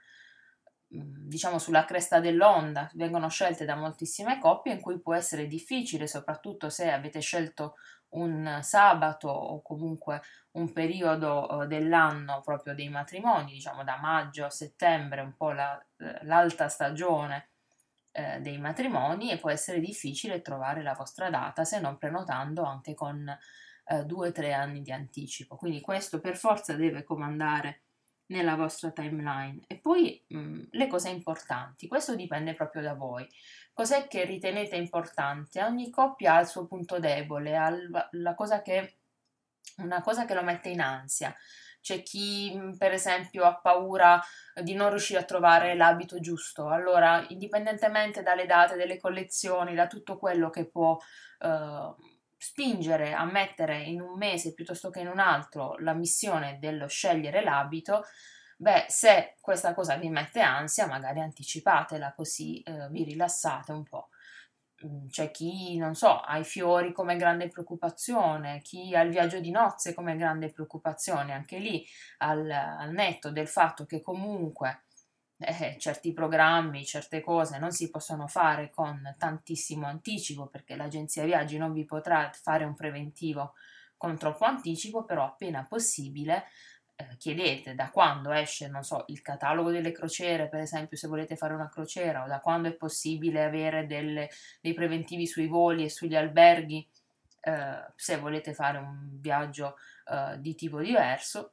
eh, 0.91 1.01
diciamo, 1.01 1.59
sulla 1.59 1.87
cresta 1.87 2.21
dell'onda, 2.21 2.91
vengono 2.95 3.29
scelte 3.29 3.65
da 3.65 3.77
moltissime 3.77 4.39
coppie 4.39 4.75
in 4.75 4.81
cui 4.81 5.01
può 5.01 5.15
essere 5.15 5.47
difficile, 5.47 6.07
soprattutto 6.07 6.69
se 6.69 6.91
avete 6.91 7.21
scelto 7.21 7.77
un 8.11 8.61
sabato 8.63 9.29
o 9.29 9.63
comunque 9.63 10.23
un 10.53 10.73
periodo 10.73 11.63
eh, 11.63 11.67
dell'anno 11.67 12.41
proprio 12.43 12.75
dei 12.75 12.89
matrimoni, 12.89 13.53
diciamo 13.53 13.85
da 13.85 13.99
maggio 14.01 14.45
a 14.45 14.51
settembre, 14.51 15.21
un 15.21 15.35
po' 15.37 15.53
la, 15.53 15.83
l'alta 16.23 16.69
stagione 16.69 17.49
eh, 18.13 18.41
dei 18.41 18.59
matrimoni 18.59 19.31
e 19.31 19.39
può 19.39 19.51
essere 19.51 19.81
difficile 19.81 20.41
trovare 20.41 20.83
la 20.83 20.95
vostra 20.95 21.29
data 21.29 21.65
se 21.65 21.81
non 21.81 21.99
prenotando 21.99 22.65
anche 22.65 22.95
con 22.95 23.29
eh, 23.89 24.05
due 24.05 24.29
o 24.29 24.33
tre 24.33 24.53
anni 24.53 24.83
di 24.83 24.93
anticipo. 24.93 25.57
Quindi 25.57 25.81
questo 25.81 26.21
per 26.21 26.37
forza 26.37 26.75
deve 26.75 27.05
comandare 27.05 27.83
nella 28.27 28.57
vostra 28.57 28.91
timeline. 28.91 29.61
E 29.67 29.79
poi 29.79 30.23
mh, 30.29 30.39
mm, 30.39 30.63
le 30.71 30.87
cose 30.87 31.11
importanti, 31.11 31.87
questo 31.87 32.15
dipende 32.17 32.55
proprio 32.55 32.83
da 32.83 32.95
voi. 32.95 33.29
Cos'è 33.77 34.09
che 34.09 34.25
ritenete 34.25 34.75
importante? 34.75 35.63
Ogni 35.63 35.91
coppia 35.91 36.37
ha 36.37 36.41
il 36.41 36.47
suo 36.47 36.65
punto 36.65 36.99
debole, 36.99 37.59
ha 37.59 37.71
la 38.13 38.35
cosa 38.35 38.63
che, 38.63 39.01
una 39.83 40.01
cosa 40.01 40.25
che 40.25 40.33
lo 40.33 40.43
mette 40.43 40.71
in 40.71 40.81
ansia. 40.81 41.37
C'è 41.83 42.03
chi, 42.03 42.55
mm, 42.57 42.77
per 42.79 42.93
esempio, 42.93 43.45
ha 43.45 43.61
paura 43.61 44.19
di 44.63 44.73
non 44.73 44.89
riuscire 44.89 45.19
a 45.19 45.25
trovare 45.25 45.75
l'abito 45.75 46.21
giusto. 46.21 46.71
Allora, 46.71 47.23
indipendentemente 47.29 48.23
dalle 48.23 48.47
date 48.47 48.77
delle 48.77 48.99
collezioni, 48.99 49.75
da 49.75 49.87
tutto 49.89 50.17
quello 50.17 50.49
che 50.49 50.71
può 50.71 50.97
eh, 51.41 51.95
spingere 52.39 53.13
a 53.13 53.25
mettere 53.27 53.83
in 53.83 54.01
un 54.01 54.17
mese 54.17 54.55
piuttosto 54.55 54.89
che 54.89 55.01
in 55.01 55.09
un 55.09 55.19
altro 55.19 55.77
la 55.81 55.93
missione 55.93 56.57
dello 56.59 56.87
scegliere 56.87 57.43
l'abito, 57.43 58.05
beh, 58.57 58.87
se 58.89 59.37
questa 59.41 59.75
cosa 59.75 59.97
vi 59.97 60.09
mette 60.09 60.41
ansia, 60.41 60.87
magari 60.87 61.21
anticipatela 61.21 62.13
così 62.15 62.61
eh, 62.63 62.89
vi 62.91 63.05
rilassate 63.05 63.73
un 63.73 63.85
po'. 63.85 64.09
Mm, 64.85 65.07
c'è 65.09 65.31
chi, 65.31 65.77
non 65.79 65.95
so, 65.95 66.21
ha 66.21 66.37
i 66.39 66.45
fiori 66.45 66.93
come 66.93 67.17
grande 67.17 67.49
preoccupazione, 67.49 68.61
chi 68.63 68.95
ha 68.95 69.01
il 69.01 69.11
viaggio 69.11 69.41
di 69.41 69.51
nozze 69.51 69.95
come 69.95 70.17
grande 70.17 70.51
preoccupazione, 70.51 71.33
anche 71.33 71.59
lì 71.59 71.85
al, 72.19 72.51
al 72.51 72.93
netto 72.93 73.31
del 73.31 73.49
fatto 73.49 73.87
che 73.87 74.03
comunque 74.03 74.85
eh, 75.39 75.77
certi 75.79 76.13
programmi, 76.13 76.85
certe 76.85 77.21
cose 77.21 77.59
non 77.59 77.71
si 77.71 77.91
possono 77.91 78.27
fare 78.27 78.71
con 78.71 79.15
tantissimo 79.19 79.87
anticipo 79.87 80.47
perché 80.47 80.77
l'agenzia 80.77 81.25
viaggi 81.25 81.59
non 81.59 81.73
vi 81.73 81.85
potrà 81.85 82.31
fare 82.33 82.65
un 82.65 82.75
preventivo 82.75 83.55
con 83.97 84.19
troppo 84.19 84.45
anticipo, 84.45 85.05
però 85.05 85.25
appena 85.25 85.65
possibile 85.67 86.45
eh, 86.97 87.17
chiedete 87.19 87.75
da 87.75 87.91
quando 87.91 88.33
esce, 88.33 88.69
non 88.69 88.83
so, 88.83 89.05
il 89.09 89.23
catalogo 89.23 89.71
delle 89.71 89.93
crociere, 89.93 90.49
per 90.49 90.61
esempio 90.61 90.97
se 90.97 91.09
volete 91.09 91.37
fare 91.37 91.55
una 91.55 91.69
crociera, 91.69 92.25
o 92.25 92.27
da 92.27 92.41
quando 92.41 92.69
è 92.69 92.75
possibile 92.75 93.45
avere 93.45 93.87
delle, 93.87 94.31
dei 94.61 94.75
preventivi 94.75 95.27
sui 95.27 95.47
voli 95.47 95.85
e 95.85 95.91
sugli 95.91 96.17
alberghi, 96.17 96.89
eh, 97.41 97.93
se 97.95 98.17
volete 98.19 98.55
fare 98.55 98.79
un 98.79 99.21
viaggio 99.21 99.77
eh, 100.11 100.41
di 100.41 100.55
tipo 100.55 100.81
diverso, 100.81 101.53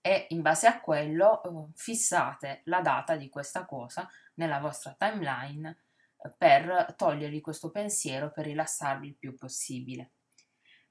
e 0.00 0.26
in 0.30 0.40
base 0.40 0.66
a 0.66 0.80
quello 0.80 1.40
uh, 1.44 1.70
fissate 1.74 2.62
la 2.64 2.80
data 2.80 3.16
di 3.16 3.28
questa 3.28 3.66
cosa 3.66 4.08
nella 4.34 4.58
vostra 4.58 4.94
timeline 4.96 5.82
uh, 6.16 6.32
per 6.36 6.94
togliervi 6.96 7.40
questo 7.40 7.70
pensiero, 7.70 8.30
per 8.30 8.46
rilassarvi 8.46 9.06
il 9.06 9.16
più 9.16 9.36
possibile. 9.36 10.12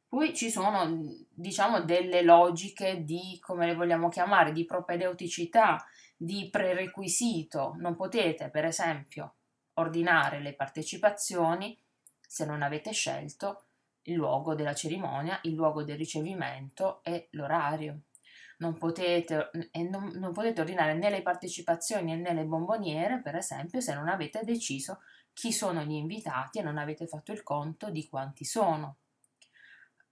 Poi 0.08 0.34
ci 0.34 0.50
sono, 0.50 0.88
diciamo, 1.30 1.82
delle 1.82 2.22
logiche 2.22 3.04
di, 3.04 3.38
come 3.42 3.66
le 3.66 3.76
vogliamo 3.76 4.10
chiamare, 4.10 4.52
di 4.52 4.66
propedeuticità, 4.66 5.86
di 6.16 6.50
prerequisito. 6.50 7.76
Non 7.78 7.96
potete, 7.96 8.50
per 8.50 8.66
esempio, 8.66 9.36
ordinare 9.74 10.40
le 10.40 10.54
partecipazioni 10.54 11.78
se 12.20 12.46
non 12.46 12.62
avete 12.62 12.92
scelto 12.92 13.66
il 14.04 14.16
luogo 14.16 14.56
della 14.56 14.74
cerimonia, 14.74 15.40
il 15.44 15.54
luogo 15.54 15.84
del 15.84 15.98
ricevimento 15.98 17.04
e 17.04 17.28
l'orario 17.32 18.02
non 18.58 18.78
potete, 18.78 19.50
non, 19.90 20.12
non 20.16 20.32
potete 20.32 20.62
ordinare 20.62 20.94
né 20.96 21.10
le 21.10 21.22
partecipazioni 21.22 22.16
né 22.16 22.34
le 22.34 22.46
bomboniere, 22.46 23.22
per 23.22 23.36
esempio, 23.36 23.82
se 23.82 23.94
non 23.94 24.08
avete 24.08 24.42
deciso 24.44 25.00
chi 25.34 25.52
sono 25.52 25.84
gli 25.84 25.94
invitati 25.94 26.60
e 26.60 26.64
non 26.64 26.78
avete 26.78 27.06
fatto 27.06 27.32
il 27.32 27.44
conto 27.44 27.92
di 27.92 28.08
quanti 28.08 28.46
sono. 28.46 28.98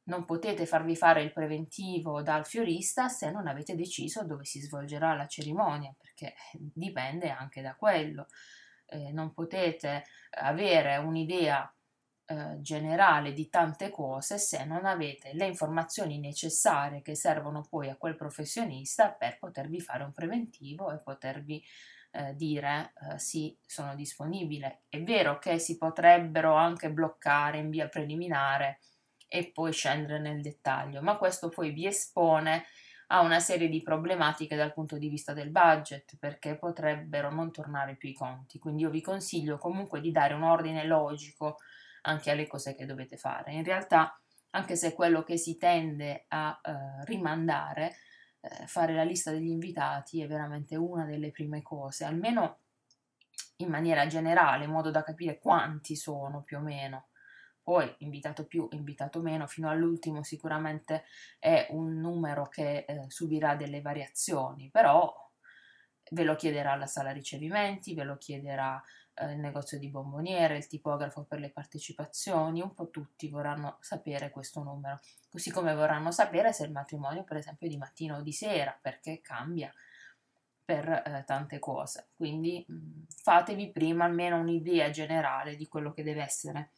Non 0.06 0.26
potete 0.26 0.66
farvi 0.66 0.96
fare 0.96 1.22
il 1.22 1.34
preventivo 1.34 2.22
dal 2.22 2.46
fiorista 2.46 3.08
se 3.08 3.32
non 3.32 3.48
avete 3.48 3.76
deciso 3.76 4.24
dove 4.24 4.46
si 4.46 4.60
svolgerà 4.60 5.14
la 5.16 5.28
cerimonia, 5.28 5.94
perché 5.98 6.36
dipende 6.54 7.30
anche 7.30 7.62
da 7.62 7.76
quello. 7.76 8.28
Eh, 8.88 9.12
non 9.12 9.34
potete 9.34 10.06
avere 10.30 10.98
un'idea 10.98 11.68
eh, 12.28 12.58
generale 12.60 13.34
di 13.34 13.50
tante 13.50 13.92
cose 13.92 14.40
se 14.40 14.66
non 14.66 14.86
avete 14.86 15.32
le 15.34 15.46
informazioni 15.46 16.20
necessarie 16.20 17.04
che 17.04 17.14
servono 17.14 17.66
poi 17.70 17.90
a 17.90 17.98
quel 17.98 18.16
professionista 18.16 19.12
per 19.12 19.38
potervi 19.38 19.80
fare 19.80 20.04
un 20.04 20.12
preventivo 20.12 20.92
e 20.92 20.98
potervi 21.04 21.64
eh, 22.12 22.36
dire 22.36 22.94
eh, 23.12 23.20
sì, 23.20 23.56
sono 23.64 23.94
disponibile. 23.94 24.86
È 24.90 25.02
vero 25.04 25.38
che 25.38 25.60
si 25.60 25.78
potrebbero 25.78 26.56
anche 26.56 26.92
bloccare 26.92 27.60
in 27.60 27.70
via 27.70 27.88
preliminare 27.90 28.80
e 29.36 29.52
poi 29.52 29.74
scendere 29.74 30.20
nel 30.20 30.42
dettaglio, 30.42 31.02
ma 31.02 31.18
questo 31.18 31.50
poi 31.50 31.72
vi 31.72 31.86
espone 31.86 32.64
a 33.08 33.20
una 33.20 33.42
serie 33.42 33.68
di 33.68 33.82
problematiche 33.82 34.56
dal 34.56 34.72
punto 34.72 34.98
di 34.98 35.10
vista 35.10 35.34
del 35.34 35.50
budget 35.50 36.16
perché 36.18 36.58
potrebbero 36.58 37.30
non 37.30 37.52
tornare 37.52 37.96
più 37.96 38.08
i 38.08 38.14
conti. 38.14 38.60
Quindi 38.60 38.84
io 38.84 38.90
vi 38.90 39.02
consiglio 39.02 39.58
comunque 39.58 40.00
di 40.00 40.12
dare 40.12 40.34
un 40.34 40.44
ordine 40.44 40.86
logico 40.86 41.58
anche 42.04 42.32
alle 42.32 42.48
cose 42.48 42.76
che 42.76 42.86
dovete 42.86 43.18
fare. 43.18 43.52
In 43.52 43.66
realtà, 43.66 44.18
anche 44.52 44.78
se 44.78 44.94
quello 44.94 45.24
che 45.24 45.36
si 45.36 45.58
tende 45.58 46.26
a 46.30 46.58
eh, 46.64 47.04
rimandare, 47.04 47.96
eh, 48.40 48.66
fare 48.68 48.94
la 48.94 49.04
lista 49.04 49.32
degli 49.32 49.50
invitati 49.50 50.22
è 50.22 50.28
veramente 50.28 50.78
una 50.78 51.04
delle 51.04 51.32
prime 51.32 51.62
cose, 51.62 52.06
almeno 52.06 52.60
in 53.58 53.68
maniera 53.68 54.08
generale, 54.08 54.64
in 54.64 54.72
modo 54.72 54.92
da 54.92 55.04
capire 55.04 55.40
quanti 55.40 55.98
sono 55.98 56.42
più 56.42 56.58
o 56.58 56.62
meno. 56.62 57.08
Poi 57.66 57.92
invitato 58.00 58.46
più, 58.46 58.68
invitato 58.74 59.24
meno, 59.24 59.48
fino 59.48 59.72
all'ultimo 59.72 60.22
sicuramente 60.22 61.04
è 61.40 61.66
un 61.72 62.00
numero 62.00 62.48
che 62.48 62.86
eh, 62.88 63.06
subirà 63.08 63.56
delle 63.56 63.82
variazioni, 63.82 64.70
però 64.70 65.12
ve 66.12 66.24
lo 66.24 66.36
chiederà 66.36 66.76
la 66.76 66.86
sala 66.86 67.10
ricevimenti, 67.10 67.96
ve 67.96 68.04
lo 68.04 68.18
chiederà 68.18 68.80
eh, 69.16 69.32
il 69.32 69.40
negozio 69.40 69.80
di 69.80 69.90
bomboniere, 69.90 70.58
il 70.58 70.68
tipografo 70.68 71.24
per 71.24 71.40
le 71.40 71.50
partecipazioni, 71.50 72.62
un 72.62 72.76
po' 72.76 72.92
tutti 72.92 73.30
vorranno 73.30 73.78
sapere 73.80 74.30
questo 74.30 74.62
numero, 74.62 75.00
così 75.28 75.50
come 75.50 75.74
vorranno 75.74 76.12
sapere 76.12 76.54
se 76.54 76.66
il 76.66 76.72
matrimonio 76.72 77.24
per 77.24 77.38
esempio 77.38 77.66
è 77.66 77.70
di 77.72 77.78
mattina 77.78 78.16
o 78.16 78.22
di 78.22 78.32
sera, 78.32 78.78
perché 78.80 79.22
cambia 79.22 79.74
per 80.64 80.88
eh, 80.88 81.24
tante 81.26 81.58
cose. 81.58 82.10
Quindi 82.16 82.64
mh, 82.68 82.74
mm, 82.76 83.02
fatevi 83.24 83.72
prima 83.72 84.06
almeno 84.06 84.40
un'idea 84.40 84.92
generale 84.92 85.56
di 85.56 85.68
quello 85.68 85.94
che 85.94 86.04
deve 86.04 86.22
essere 86.22 86.70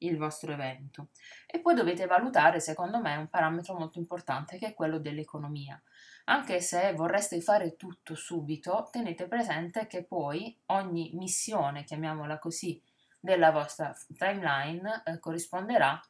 il 0.00 0.16
vostro 0.16 0.52
evento. 0.52 1.08
E 1.46 1.60
poi 1.60 1.74
dovete 1.74 2.06
valutare, 2.06 2.60
secondo 2.60 3.00
me, 3.00 3.16
un 3.16 3.28
parametro 3.28 3.74
molto 3.74 3.98
importante 3.98 4.58
che 4.58 4.68
è 4.68 4.74
quello 4.74 4.98
dell'economia. 4.98 5.80
Anche 6.24 6.60
se 6.60 6.92
vorreste 6.94 7.40
fare 7.40 7.76
tutto 7.76 8.14
subito, 8.14 8.88
tenete 8.90 9.26
presente 9.26 9.86
che 9.86 10.04
poi 10.04 10.56
ogni 10.66 11.10
missione, 11.14 11.84
chiamiamola 11.84 12.38
così, 12.38 12.82
della 13.18 13.50
vostra 13.50 13.94
timeline 14.16 15.02
eh, 15.04 15.18
corrisponderà 15.18 16.00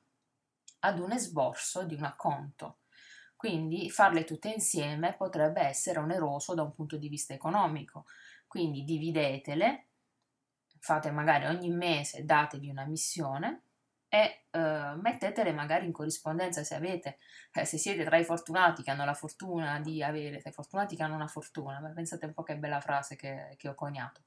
ad 0.80 0.98
un 0.98 1.12
esborso 1.12 1.84
di 1.84 1.94
un 1.94 2.04
acconto. 2.04 2.78
Quindi 3.34 3.90
farle 3.90 4.24
tutte 4.24 4.50
insieme 4.50 5.14
potrebbe 5.14 5.62
essere 5.62 5.98
oneroso 5.98 6.54
da 6.54 6.62
un 6.62 6.72
punto 6.72 6.96
di 6.98 7.08
vista 7.08 7.32
economico. 7.32 8.04
Quindi 8.46 8.84
dividetele, 8.84 9.88
fate 10.78 11.10
magari 11.10 11.46
ogni 11.46 11.70
mese, 11.70 12.24
datevi 12.24 12.68
una 12.68 12.84
missione 12.84 13.69
e 14.12 14.46
eh, 14.50 14.94
mettetele 15.00 15.52
magari 15.52 15.86
in 15.86 15.92
corrispondenza 15.92 16.64
se 16.64 16.74
avete, 16.74 17.18
eh, 17.52 17.64
se 17.64 17.78
siete 17.78 18.04
tra 18.04 18.16
i 18.16 18.24
fortunati 18.24 18.82
che 18.82 18.90
hanno 18.90 19.04
la 19.04 19.14
fortuna 19.14 19.78
di 19.78 20.02
avere, 20.02 20.40
tra 20.40 20.50
i 20.50 20.52
fortunati 20.52 20.96
che 20.96 21.04
hanno 21.04 21.14
una 21.14 21.28
fortuna, 21.28 21.78
ma 21.78 21.90
pensate 21.90 22.26
un 22.26 22.34
po' 22.34 22.42
che 22.42 22.56
bella 22.56 22.80
frase 22.80 23.14
che, 23.14 23.54
che 23.56 23.68
ho 23.68 23.74
coniato. 23.76 24.22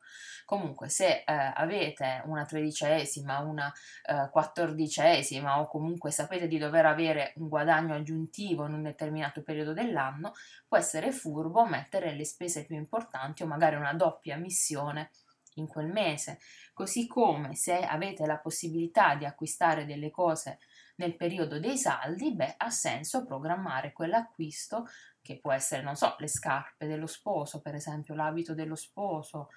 Comunque, 0.46 0.88
se 0.88 1.24
eh, 1.25 1.52
avete 1.54 2.22
una 2.25 2.46
tredicesima, 2.46 3.40
una 3.40 3.72
eh, 4.06 4.30
quattordicesima 4.32 5.60
o 5.60 5.68
comunque 5.68 6.12
sapete 6.12 6.48
di 6.48 6.58
dover 6.58 6.86
avere 6.86 7.34
un 7.36 7.50
guadagno 7.50 7.94
aggiuntivo 7.94 8.66
in 8.66 8.74
un 8.75 8.84
determinato 8.84 9.44
periodo 9.44 9.74
dell'anno, 9.74 10.32
può 10.66 10.78
essere 10.78 11.12
furbo 11.12 11.66
mettere 11.66 12.13
le 12.13 12.24
spese 12.24 12.66
più 12.66 12.78
importanti 12.78 13.44
o 13.44 13.48
magari 13.48 13.75
una 13.75 13.94
doppia 13.94 14.38
missione 14.38 15.10
in 15.55 15.67
quel 15.67 15.88
mese, 15.88 16.39
così 16.74 17.07
come 17.07 17.55
se 17.55 17.79
avete 17.79 18.25
la 18.25 18.39
possibilità 18.39 19.15
di 19.15 19.25
acquistare 19.25 19.86
delle 19.86 20.10
cose 20.12 20.60
nel 20.95 21.15
periodo 21.15 21.60
dei 21.60 21.77
saldi, 21.77 22.36
beh, 22.36 22.55
ha 22.57 22.69
senso 22.69 23.25
programmare 23.25 23.93
quell'acquisto 23.93 24.88
che 25.22 25.39
può 25.39 25.51
essere, 25.51 25.81
non 25.81 25.95
so, 25.95 26.15
le 26.19 26.27
scarpe 26.27 26.86
dello 26.86 27.07
sposo, 27.07 27.62
per 27.62 27.75
esempio, 27.75 28.13
l'abito 28.13 28.53
dello 28.53 28.75
sposo, 28.75 29.50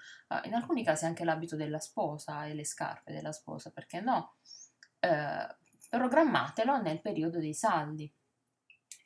in 0.45 0.55
alcuni 0.55 0.85
casi 0.85 1.05
anche 1.05 1.25
l'abito 1.25 1.57
della 1.57 1.81
sposa 1.81 2.47
e 2.47 2.55
le 2.55 2.65
scarpe 2.65 3.13
della 3.13 3.33
sposa, 3.33 3.71
perché 3.71 4.01
no? 4.01 4.37
Eh, 5.01 5.57
programmatelo 5.91 6.81
nel 6.81 7.01
periodo 7.01 7.39
dei 7.39 7.55
saldi. 7.55 8.11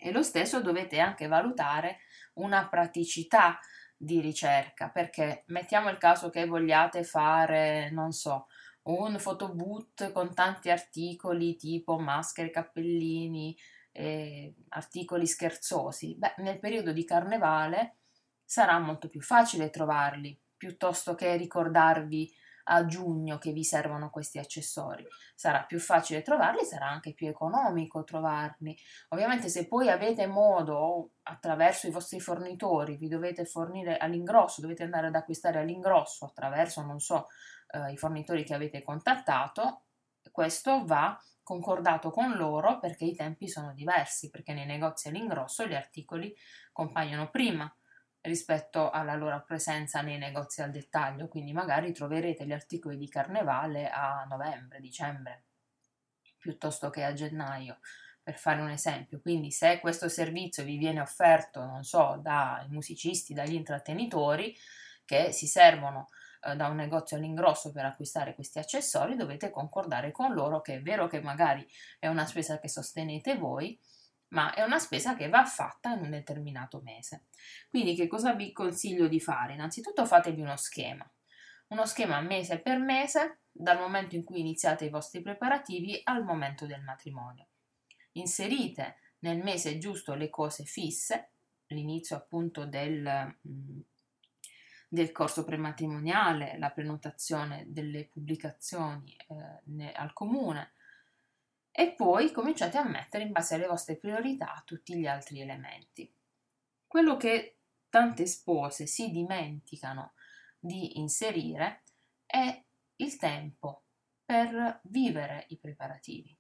E 0.03 0.13
lo 0.13 0.23
stesso 0.23 0.61
dovete 0.61 0.99
anche 0.99 1.27
valutare 1.27 1.99
una 2.35 2.69
praticità 2.69 3.59
di 4.03 4.21
ricerca, 4.21 4.89
perché 4.89 5.45
mettiamo 5.49 5.91
il 5.91 5.99
caso 5.99 6.31
che 6.31 6.47
vogliate 6.47 7.05
fare, 7.05 7.91
non 7.91 8.13
so, 8.13 8.47
un 8.85 9.19
photoboot 9.23 10.11
con 10.13 10.33
tanti 10.33 10.71
articoli 10.71 11.57
tipo 11.57 11.99
maschere, 11.99 12.49
cappellini, 12.49 13.55
eh, 13.93 14.55
articoli 14.71 15.27
scherzosi. 15.27 16.17
Beh, 16.17 16.37
nel 16.39 16.59
periodo 16.59 16.93
di 16.93 17.05
carnevale, 17.05 17.97
sarà 18.43 18.79
molto 18.79 19.09
più 19.11 19.21
facile 19.21 19.69
trovarli 19.69 20.39
piuttosto 20.57 21.15
che 21.15 21.37
ricordarvi 21.37 22.33
a 22.73 22.87
giugno 22.87 23.39
che 23.39 23.53
vi 23.53 23.65
servono 23.65 24.11
questi 24.11 24.39
accessori. 24.39 25.05
Sarà 25.35 25.65
più 25.65 25.79
facile 25.81 26.23
trovarli, 26.23 26.65
sarà 26.65 26.89
anche 26.89 27.15
più 27.15 27.27
economico 27.27 28.05
trovarli. 28.05 28.77
Ovviamente 29.09 29.49
se 29.49 29.67
poi 29.67 29.89
avete 29.89 30.27
modo 30.27 31.15
attraverso 31.23 31.89
i 31.89 31.91
vostri 31.91 32.21
fornitori, 32.21 32.97
vi 32.97 33.09
dovete 33.09 33.45
fornire 33.45 33.97
all'ingrosso, 33.97 34.61
dovete 34.61 34.85
andare 34.85 35.09
ad 35.09 35.15
acquistare 35.17 35.59
all'ingrosso 35.59 36.27
attraverso, 36.27 36.83
non 36.83 37.01
so, 37.01 37.27
eh, 37.73 37.93
i 37.93 37.97
fornitori 37.97 38.45
che 38.45 38.55
avete 38.55 38.83
contattato, 38.83 39.83
questo 40.31 40.85
va 40.85 41.19
concordato 41.43 42.11
con 42.11 42.37
loro 42.37 42.79
perché 42.79 43.05
i 43.05 43.17
tempi 43.17 43.49
sono 43.49 43.73
diversi, 43.73 44.31
perché 44.31 44.53
nei 44.53 44.67
negozi 44.67 45.09
all'ingrosso 45.09 45.67
gli 45.67 45.75
articoli 45.75 46.33
compaiono 46.73 47.31
prima 47.31 47.73
rispetto 48.23 48.91
alla 48.91 49.15
loro 49.15 49.43
presenza 49.47 50.03
nei 50.03 50.19
negozi 50.19 50.63
al 50.63 50.71
dettaglio, 50.71 51.29
quindi 51.29 51.53
magari 51.53 51.93
troverete 51.93 52.45
gli 52.47 52.53
articoli 52.53 52.97
di 52.97 53.09
carnevale 53.09 53.89
a 53.89 54.27
novembre, 54.29 54.81
dicembre, 54.81 55.45
piuttosto 56.39 56.91
che 56.91 57.05
a 57.05 57.13
gennaio, 57.13 57.79
per 58.23 58.39
fare 58.39 58.61
un 58.61 58.71
esempio. 58.71 59.21
Quindi 59.21 59.51
se 59.51 59.81
questo 59.81 60.09
servizio 60.09 60.65
vi 60.65 60.77
viene 60.77 61.01
offerto, 61.01 61.65
non 61.65 61.83
so, 61.83 62.19
dai 62.23 62.69
musicisti, 62.69 63.35
dagli 63.35 63.55
intrattenitori 63.55 64.57
che 65.05 65.33
si 65.33 65.47
servono 65.47 66.11
eh, 66.43 66.57
da 66.57 66.69
un 66.69 66.77
negozio 66.77 67.17
all'ingrosso 67.17 67.73
per 67.73 67.85
acquistare 67.85 68.35
questi 68.35 68.59
accessori, 68.59 69.17
dovete 69.17 69.51
concordare 69.51 70.13
con 70.13 70.33
loro 70.33 70.61
che 70.61 70.75
è 70.75 70.83
vero 70.83 71.07
che 71.07 71.21
magari 71.21 71.67
è 71.99 72.07
una 72.07 72.27
spesa 72.27 72.59
che 72.59 72.69
sostenete 72.69 73.37
voi, 73.37 73.79
ma 74.31 74.53
è 74.55 74.63
una 74.63 74.79
spesa 74.79 75.15
che 75.15 75.29
va 75.29 75.45
fatta 75.45 75.93
in 75.93 76.03
un 76.03 76.11
determinato 76.11 76.81
mese. 76.83 77.27
Quindi 77.69 77.95
che 77.95 78.07
cosa 78.07 78.35
vi 78.35 78.53
consiglio 78.53 79.09
di 79.09 79.21
fare? 79.21 79.55
Innanzitutto 79.55 80.05
fatevi 80.07 80.41
uno 80.41 80.57
schema, 80.57 81.09
uno 81.69 81.87
schema 81.87 82.21
mese 82.21 82.61
per 82.61 82.79
mese 82.79 83.41
dal 83.51 83.79
momento 83.79 84.15
in 84.15 84.25
cui 84.25 84.41
iniziate 84.41 84.85
i 84.85 84.91
vostri 84.91 85.23
preparativi 85.23 86.01
al 86.05 86.25
momento 86.25 86.67
del 86.67 86.83
matrimonio. 86.83 87.49
Inserite 88.13 88.97
nel 89.21 89.43
mese 89.43 89.79
giusto 89.79 90.15
le 90.15 90.31
cose 90.31 90.65
fisse, 90.65 91.33
l'inizio 91.67 92.17
appunto 92.17 92.67
del, 92.67 93.37
mm, 93.47 93.81
del 94.89 95.13
corso 95.13 95.45
prematrimoniale, 95.45 96.59
la 96.59 96.71
prenotazione 96.71 97.65
delle 97.69 98.07
pubblicazioni 98.07 99.15
eh, 99.15 99.93
al 99.95 100.13
comune, 100.13 100.73
e 101.73 101.93
poi 101.93 102.33
cominciate 102.33 102.79
a 102.79 102.89
mettere 102.89 103.25
in 103.25 103.33
base 103.33 103.55
alle 103.55 103.67
vostre 103.67 103.97
priorità 103.97 104.63
tutti 104.65 104.97
gli 104.97 105.07
altri 105.07 105.41
elementi. 105.41 106.13
Quello 106.87 107.17
che 107.17 107.59
tante 107.89 108.27
spose 108.27 108.87
si 108.87 109.11
dimenticano 109.11 110.15
di 110.59 110.99
inserire 110.99 111.85
è 112.27 112.65
il 112.97 113.17
tempo 113.17 113.85
per 114.25 114.81
vivere 114.85 115.47
i 115.49 115.59
preparativi. 115.59 116.37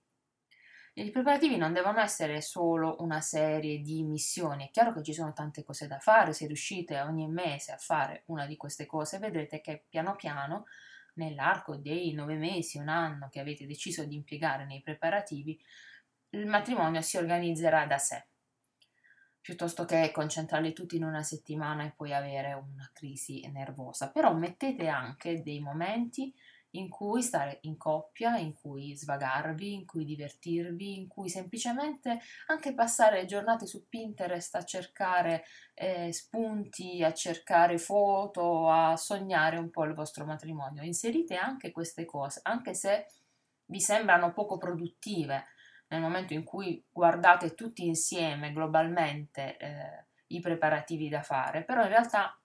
I 0.92 1.10
preparativi 1.10 1.56
non 1.56 1.72
devono 1.72 2.00
essere 2.00 2.40
solo 2.40 2.96
una 2.98 3.20
serie 3.20 3.80
di 3.80 4.02
missioni, 4.02 4.66
è 4.66 4.70
chiaro 4.70 4.92
che 4.92 5.02
ci 5.02 5.14
sono 5.14 5.32
tante 5.32 5.62
cose 5.62 5.86
da 5.86 5.98
fare, 5.98 6.32
se 6.32 6.46
riuscite 6.46 7.00
ogni 7.00 7.28
mese 7.28 7.72
a 7.72 7.76
fare 7.78 8.24
una 8.26 8.44
di 8.46 8.56
queste 8.56 8.86
cose 8.86 9.18
vedrete 9.18 9.60
che 9.60 9.86
piano 9.88 10.14
piano 10.16 10.66
nell'arco 11.20 11.76
dei 11.76 12.12
nove 12.12 12.36
mesi, 12.36 12.78
un 12.78 12.88
anno 12.88 13.28
che 13.28 13.40
avete 13.40 13.66
deciso 13.66 14.04
di 14.04 14.14
impiegare 14.14 14.64
nei 14.64 14.80
preparativi, 14.80 15.60
il 16.30 16.46
matrimonio 16.46 17.02
si 17.02 17.18
organizzerà 17.18 17.86
da 17.86 17.98
sé, 17.98 18.26
piuttosto 19.40 19.84
che 19.84 20.10
concentrarli 20.12 20.72
tutti 20.72 20.96
in 20.96 21.04
una 21.04 21.22
settimana 21.22 21.84
e 21.84 21.92
poi 21.92 22.14
avere 22.14 22.54
una 22.54 22.88
crisi 22.92 23.46
nervosa. 23.50 24.10
Però 24.10 24.32
mettete 24.34 24.88
anche 24.88 25.42
dei 25.42 25.60
momenti 25.60 26.34
in 26.72 26.88
cui 26.88 27.22
stare 27.22 27.58
in 27.62 27.76
coppia, 27.76 28.36
in 28.36 28.54
cui 28.54 28.96
svagarvi, 28.96 29.72
in 29.72 29.86
cui 29.86 30.04
divertirvi, 30.04 30.98
in 30.98 31.08
cui 31.08 31.28
semplicemente 31.28 32.20
anche 32.46 32.74
passare 32.74 33.24
giornate 33.24 33.66
su 33.66 33.88
Pinterest 33.88 34.54
a 34.54 34.64
cercare 34.64 35.44
eh, 35.74 36.12
spunti, 36.12 37.02
a 37.02 37.12
cercare 37.12 37.78
foto, 37.78 38.68
a 38.68 38.96
sognare 38.96 39.56
un 39.56 39.70
po' 39.70 39.84
il 39.84 39.94
vostro 39.94 40.24
matrimonio. 40.24 40.82
Inserite 40.82 41.36
anche 41.36 41.72
queste 41.72 42.04
cose, 42.04 42.40
anche 42.44 42.74
se 42.74 43.06
vi 43.66 43.80
sembrano 43.80 44.32
poco 44.32 44.58
produttive 44.58 45.46
nel 45.88 46.00
momento 46.00 46.34
in 46.34 46.44
cui 46.44 46.84
guardate 46.88 47.54
tutti 47.54 47.84
insieme 47.84 48.52
globalmente 48.52 49.56
eh, 49.56 50.06
i 50.28 50.40
preparativi 50.40 51.08
da 51.08 51.22
fare, 51.22 51.64
però 51.64 51.82
in 51.82 51.88
realtà 51.88 52.40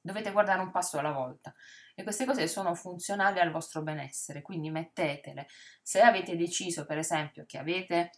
dovete 0.00 0.30
guardare 0.30 0.60
un 0.60 0.70
passo 0.70 0.98
alla 0.98 1.10
volta 1.10 1.52
e 1.94 2.02
queste 2.02 2.24
cose 2.24 2.48
sono 2.48 2.74
funzionali 2.74 3.38
al 3.38 3.50
vostro 3.50 3.82
benessere, 3.82 4.42
quindi 4.42 4.70
mettetele. 4.70 5.46
Se 5.82 6.00
avete 6.00 6.36
deciso, 6.36 6.84
per 6.86 6.98
esempio, 6.98 7.44
che 7.46 7.58
avete 7.58 8.10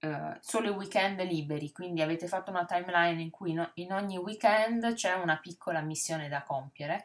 eh, 0.00 0.38
solo 0.40 0.68
i 0.68 0.74
weekend 0.74 1.20
liberi, 1.22 1.72
quindi 1.72 2.00
avete 2.00 2.28
fatto 2.28 2.50
una 2.50 2.64
timeline 2.64 3.20
in 3.20 3.30
cui 3.30 3.52
no, 3.52 3.70
in 3.74 3.92
ogni 3.92 4.16
weekend 4.16 4.94
c'è 4.94 5.14
una 5.14 5.38
piccola 5.38 5.80
missione 5.80 6.28
da 6.28 6.44
compiere, 6.44 7.04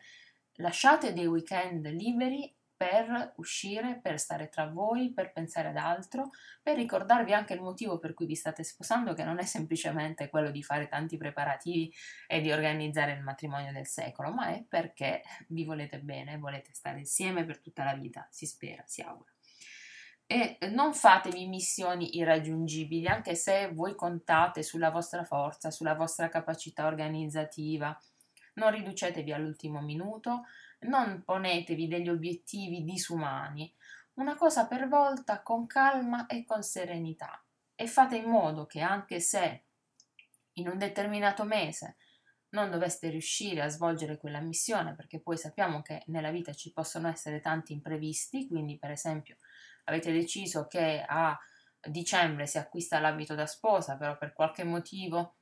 lasciate 0.57 1.13
dei 1.13 1.25
weekend 1.25 1.87
liberi 1.87 2.53
per 2.83 3.31
uscire, 3.37 3.97
per 4.01 4.19
stare 4.19 4.49
tra 4.49 4.67
voi, 4.67 5.13
per 5.13 5.31
pensare 5.31 5.69
ad 5.69 5.77
altro, 5.77 6.31
per 6.61 6.75
ricordarvi 6.75 7.31
anche 7.31 7.53
il 7.53 7.61
motivo 7.61 7.97
per 7.97 8.13
cui 8.13 8.25
vi 8.25 8.35
state 8.35 8.61
sposando, 8.65 9.13
che 9.13 9.23
non 9.23 9.39
è 9.39 9.45
semplicemente 9.45 10.27
quello 10.27 10.51
di 10.51 10.61
fare 10.63 10.89
tanti 10.89 11.15
preparativi 11.15 11.93
e 12.27 12.41
di 12.41 12.51
organizzare 12.51 13.13
il 13.13 13.21
matrimonio 13.21 13.71
del 13.71 13.87
secolo, 13.87 14.33
ma 14.33 14.47
è 14.47 14.65
perché 14.67 15.21
vi 15.47 15.63
volete 15.63 16.01
bene, 16.01 16.37
volete 16.37 16.73
stare 16.73 16.99
insieme 16.99 17.45
per 17.45 17.61
tutta 17.61 17.85
la 17.85 17.93
vita, 17.93 18.27
si 18.29 18.45
spera, 18.45 18.83
si 18.85 18.99
augura. 19.01 19.31
E 20.25 20.57
non 20.71 20.93
fatevi 20.93 21.47
missioni 21.47 22.17
irraggiungibili, 22.17 23.07
anche 23.07 23.35
se 23.35 23.71
voi 23.71 23.95
contate 23.95 24.61
sulla 24.61 24.89
vostra 24.89 25.23
forza, 25.23 25.71
sulla 25.71 25.95
vostra 25.95 26.27
capacità 26.27 26.85
organizzativa. 26.85 27.97
Non 28.55 28.71
riducetevi 28.71 29.31
all'ultimo 29.31 29.81
minuto, 29.81 30.43
non 30.83 31.23
ponetevi 31.23 31.87
degli 31.87 32.09
obiettivi 32.09 32.83
disumani, 32.83 33.73
una 34.15 34.35
cosa 34.35 34.67
per 34.67 34.87
volta 34.87 35.41
con 35.41 35.65
calma 35.65 36.27
e 36.27 36.43
con 36.45 36.63
serenità. 36.63 37.43
E 37.75 37.87
fate 37.87 38.17
in 38.17 38.29
modo 38.29 38.65
che 38.65 38.81
anche 38.81 39.19
se 39.19 39.63
in 40.53 40.67
un 40.67 40.77
determinato 40.77 41.43
mese 41.43 41.97
non 42.49 42.69
doveste 42.69 43.09
riuscire 43.09 43.61
a 43.61 43.69
svolgere 43.69 44.17
quella 44.17 44.39
missione, 44.39 44.93
perché 44.93 45.19
poi 45.19 45.37
sappiamo 45.37 45.81
che 45.81 46.03
nella 46.07 46.29
vita 46.29 46.53
ci 46.53 46.71
possono 46.71 47.07
essere 47.07 47.39
tanti 47.39 47.73
imprevisti, 47.73 48.47
quindi 48.47 48.77
per 48.77 48.91
esempio 48.91 49.37
avete 49.85 50.11
deciso 50.11 50.67
che 50.67 51.03
a 51.05 51.37
dicembre 51.81 52.45
si 52.45 52.59
acquista 52.59 52.99
l'abito 52.99 53.33
da 53.33 53.47
sposa, 53.47 53.97
però 53.97 54.17
per 54.17 54.33
qualche 54.33 54.63
motivo 54.63 55.37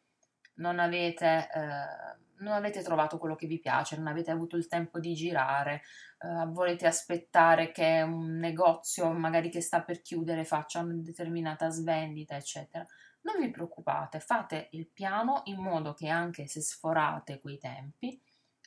non 0.55 0.79
avete 0.79 1.49
eh, 1.53 2.30
non 2.41 2.53
avete 2.53 2.81
trovato 2.81 3.17
quello 3.17 3.35
che 3.35 3.47
vi 3.47 3.59
piace, 3.59 3.97
non 3.97 4.07
avete 4.07 4.31
avuto 4.31 4.57
il 4.57 4.67
tempo 4.67 4.99
di 4.99 5.13
girare, 5.13 5.83
eh, 6.19 6.45
volete 6.47 6.87
aspettare 6.87 7.71
che 7.71 8.01
un 8.01 8.37
negozio 8.37 9.11
magari 9.11 9.49
che 9.49 9.61
sta 9.61 9.81
per 9.81 10.01
chiudere 10.01 10.43
faccia 10.43 10.79
una 10.79 10.93
determinata 10.95 11.69
svendita, 11.69 12.35
eccetera. 12.35 12.85
Non 13.21 13.39
vi 13.39 13.51
preoccupate, 13.51 14.19
fate 14.19 14.69
il 14.71 14.87
piano 14.87 15.41
in 15.45 15.61
modo 15.61 15.93
che 15.93 16.09
anche 16.09 16.47
se 16.47 16.61
sforate 16.61 17.39
quei 17.39 17.59
tempi 17.59 18.19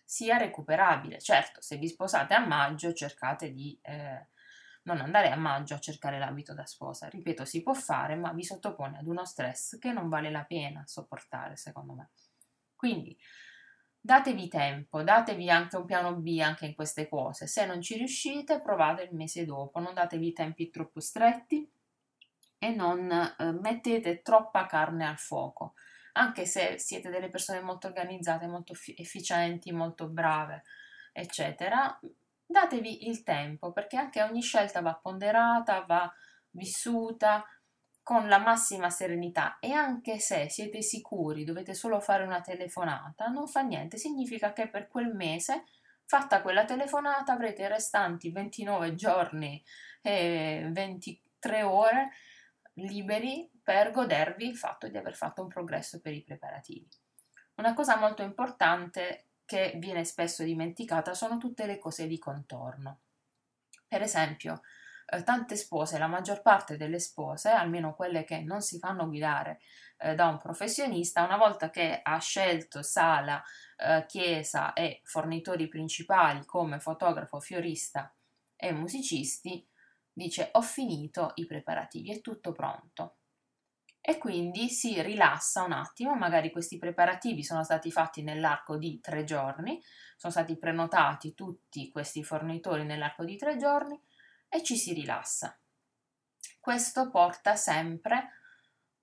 sia 0.04 0.36
recuperabile. 0.36 1.18
Certo, 1.18 1.60
se 1.60 1.76
vi 1.76 1.88
sposate 1.88 2.34
a 2.34 2.46
maggio 2.46 2.92
cercate 2.92 3.52
di 3.52 3.76
eh, 3.82 4.28
non 4.84 5.00
andare 5.00 5.30
a 5.30 5.36
maggio 5.36 5.74
a 5.74 5.80
cercare 5.80 6.18
l'abito 6.18 6.54
da 6.54 6.66
sposa. 6.66 7.08
Ripeto, 7.08 7.44
si 7.44 7.62
può 7.62 7.74
fare, 7.74 8.14
ma 8.14 8.32
vi 8.32 8.44
sottopone 8.44 8.98
ad 8.98 9.06
uno 9.06 9.24
stress 9.24 9.78
che 9.78 9.92
non 9.92 10.08
vale 10.08 10.30
la 10.30 10.44
pena 10.44 10.84
sopportare, 10.86 11.56
secondo 11.56 11.94
me. 11.94 12.10
Quindi 12.76 13.16
Datevi 14.06 14.48
tempo, 14.48 15.02
datevi 15.02 15.48
anche 15.48 15.78
un 15.78 15.86
piano 15.86 16.14
B 16.16 16.38
anche 16.38 16.66
in 16.66 16.74
queste 16.74 17.08
cose. 17.08 17.46
Se 17.46 17.64
non 17.64 17.80
ci 17.80 17.96
riuscite, 17.96 18.60
provate 18.60 19.04
il 19.04 19.14
mese 19.14 19.46
dopo, 19.46 19.80
non 19.80 19.94
datevi 19.94 20.34
tempi 20.34 20.68
troppo 20.68 21.00
stretti 21.00 21.66
e 22.58 22.74
non 22.74 23.10
eh, 23.10 23.52
mettete 23.52 24.20
troppa 24.20 24.66
carne 24.66 25.06
al 25.06 25.16
fuoco. 25.16 25.72
Anche 26.12 26.44
se 26.44 26.78
siete 26.78 27.08
delle 27.08 27.30
persone 27.30 27.62
molto 27.62 27.86
organizzate, 27.86 28.46
molto 28.46 28.74
efficienti, 28.96 29.72
molto 29.72 30.06
brave, 30.06 30.64
eccetera, 31.10 31.98
datevi 32.44 33.08
il 33.08 33.22
tempo 33.22 33.72
perché 33.72 33.96
anche 33.96 34.22
ogni 34.22 34.42
scelta 34.42 34.82
va 34.82 35.00
ponderata, 35.00 35.82
va 35.86 36.12
vissuta, 36.50 37.42
con 38.04 38.28
la 38.28 38.38
massima 38.38 38.90
serenità 38.90 39.58
e 39.58 39.72
anche 39.72 40.20
se 40.20 40.50
siete 40.50 40.82
sicuri 40.82 41.42
dovete 41.42 41.72
solo 41.72 42.00
fare 42.00 42.22
una 42.22 42.42
telefonata, 42.42 43.28
non 43.28 43.48
fa 43.48 43.62
niente, 43.62 43.96
significa 43.96 44.52
che 44.52 44.68
per 44.68 44.88
quel 44.88 45.14
mese, 45.14 45.64
fatta 46.04 46.42
quella 46.42 46.66
telefonata, 46.66 47.32
avrete 47.32 47.62
i 47.62 47.68
restanti 47.68 48.30
29 48.30 48.94
giorni 48.94 49.64
e 50.02 50.68
23 50.70 51.62
ore 51.62 52.10
liberi 52.74 53.50
per 53.62 53.90
godervi 53.90 54.46
il 54.46 54.56
fatto 54.58 54.86
di 54.86 54.98
aver 54.98 55.14
fatto 55.14 55.40
un 55.40 55.48
progresso 55.48 55.98
per 56.00 56.12
i 56.12 56.22
preparativi. 56.22 56.86
Una 57.54 57.72
cosa 57.72 57.96
molto 57.96 58.22
importante 58.22 59.28
che 59.46 59.72
viene 59.76 60.04
spesso 60.04 60.42
dimenticata 60.42 61.14
sono 61.14 61.38
tutte 61.38 61.64
le 61.64 61.78
cose 61.78 62.06
di 62.06 62.18
contorno. 62.18 62.98
Per 63.88 64.02
esempio, 64.02 64.60
tante 65.24 65.56
spose, 65.56 65.98
la 65.98 66.06
maggior 66.06 66.42
parte 66.42 66.76
delle 66.76 66.98
spose, 66.98 67.50
almeno 67.50 67.94
quelle 67.94 68.24
che 68.24 68.40
non 68.40 68.62
si 68.62 68.78
fanno 68.78 69.06
guidare 69.06 69.60
eh, 69.98 70.14
da 70.14 70.28
un 70.28 70.38
professionista, 70.38 71.24
una 71.24 71.36
volta 71.36 71.70
che 71.70 72.00
ha 72.02 72.18
scelto 72.18 72.82
sala, 72.82 73.42
eh, 73.76 74.04
chiesa 74.06 74.72
e 74.72 75.00
fornitori 75.04 75.68
principali 75.68 76.44
come 76.44 76.80
fotografo, 76.80 77.40
fiorista 77.40 78.14
e 78.56 78.72
musicisti, 78.72 79.66
dice 80.12 80.50
ho 80.52 80.62
finito 80.62 81.32
i 81.36 81.46
preparativi, 81.46 82.12
è 82.12 82.20
tutto 82.20 82.52
pronto. 82.52 83.16
E 84.06 84.18
quindi 84.18 84.68
si 84.68 85.00
rilassa 85.00 85.62
un 85.62 85.72
attimo, 85.72 86.14
magari 86.14 86.50
questi 86.50 86.76
preparativi 86.76 87.42
sono 87.42 87.64
stati 87.64 87.90
fatti 87.90 88.22
nell'arco 88.22 88.76
di 88.76 89.00
tre 89.00 89.24
giorni, 89.24 89.82
sono 90.16 90.30
stati 90.30 90.58
prenotati 90.58 91.32
tutti 91.32 91.90
questi 91.90 92.22
fornitori 92.22 92.84
nell'arco 92.84 93.24
di 93.24 93.36
tre 93.36 93.56
giorni 93.56 93.98
e 94.54 94.62
ci 94.62 94.76
si 94.76 94.92
rilassa. 94.92 95.58
Questo 96.60 97.10
porta 97.10 97.56
sempre 97.56 98.28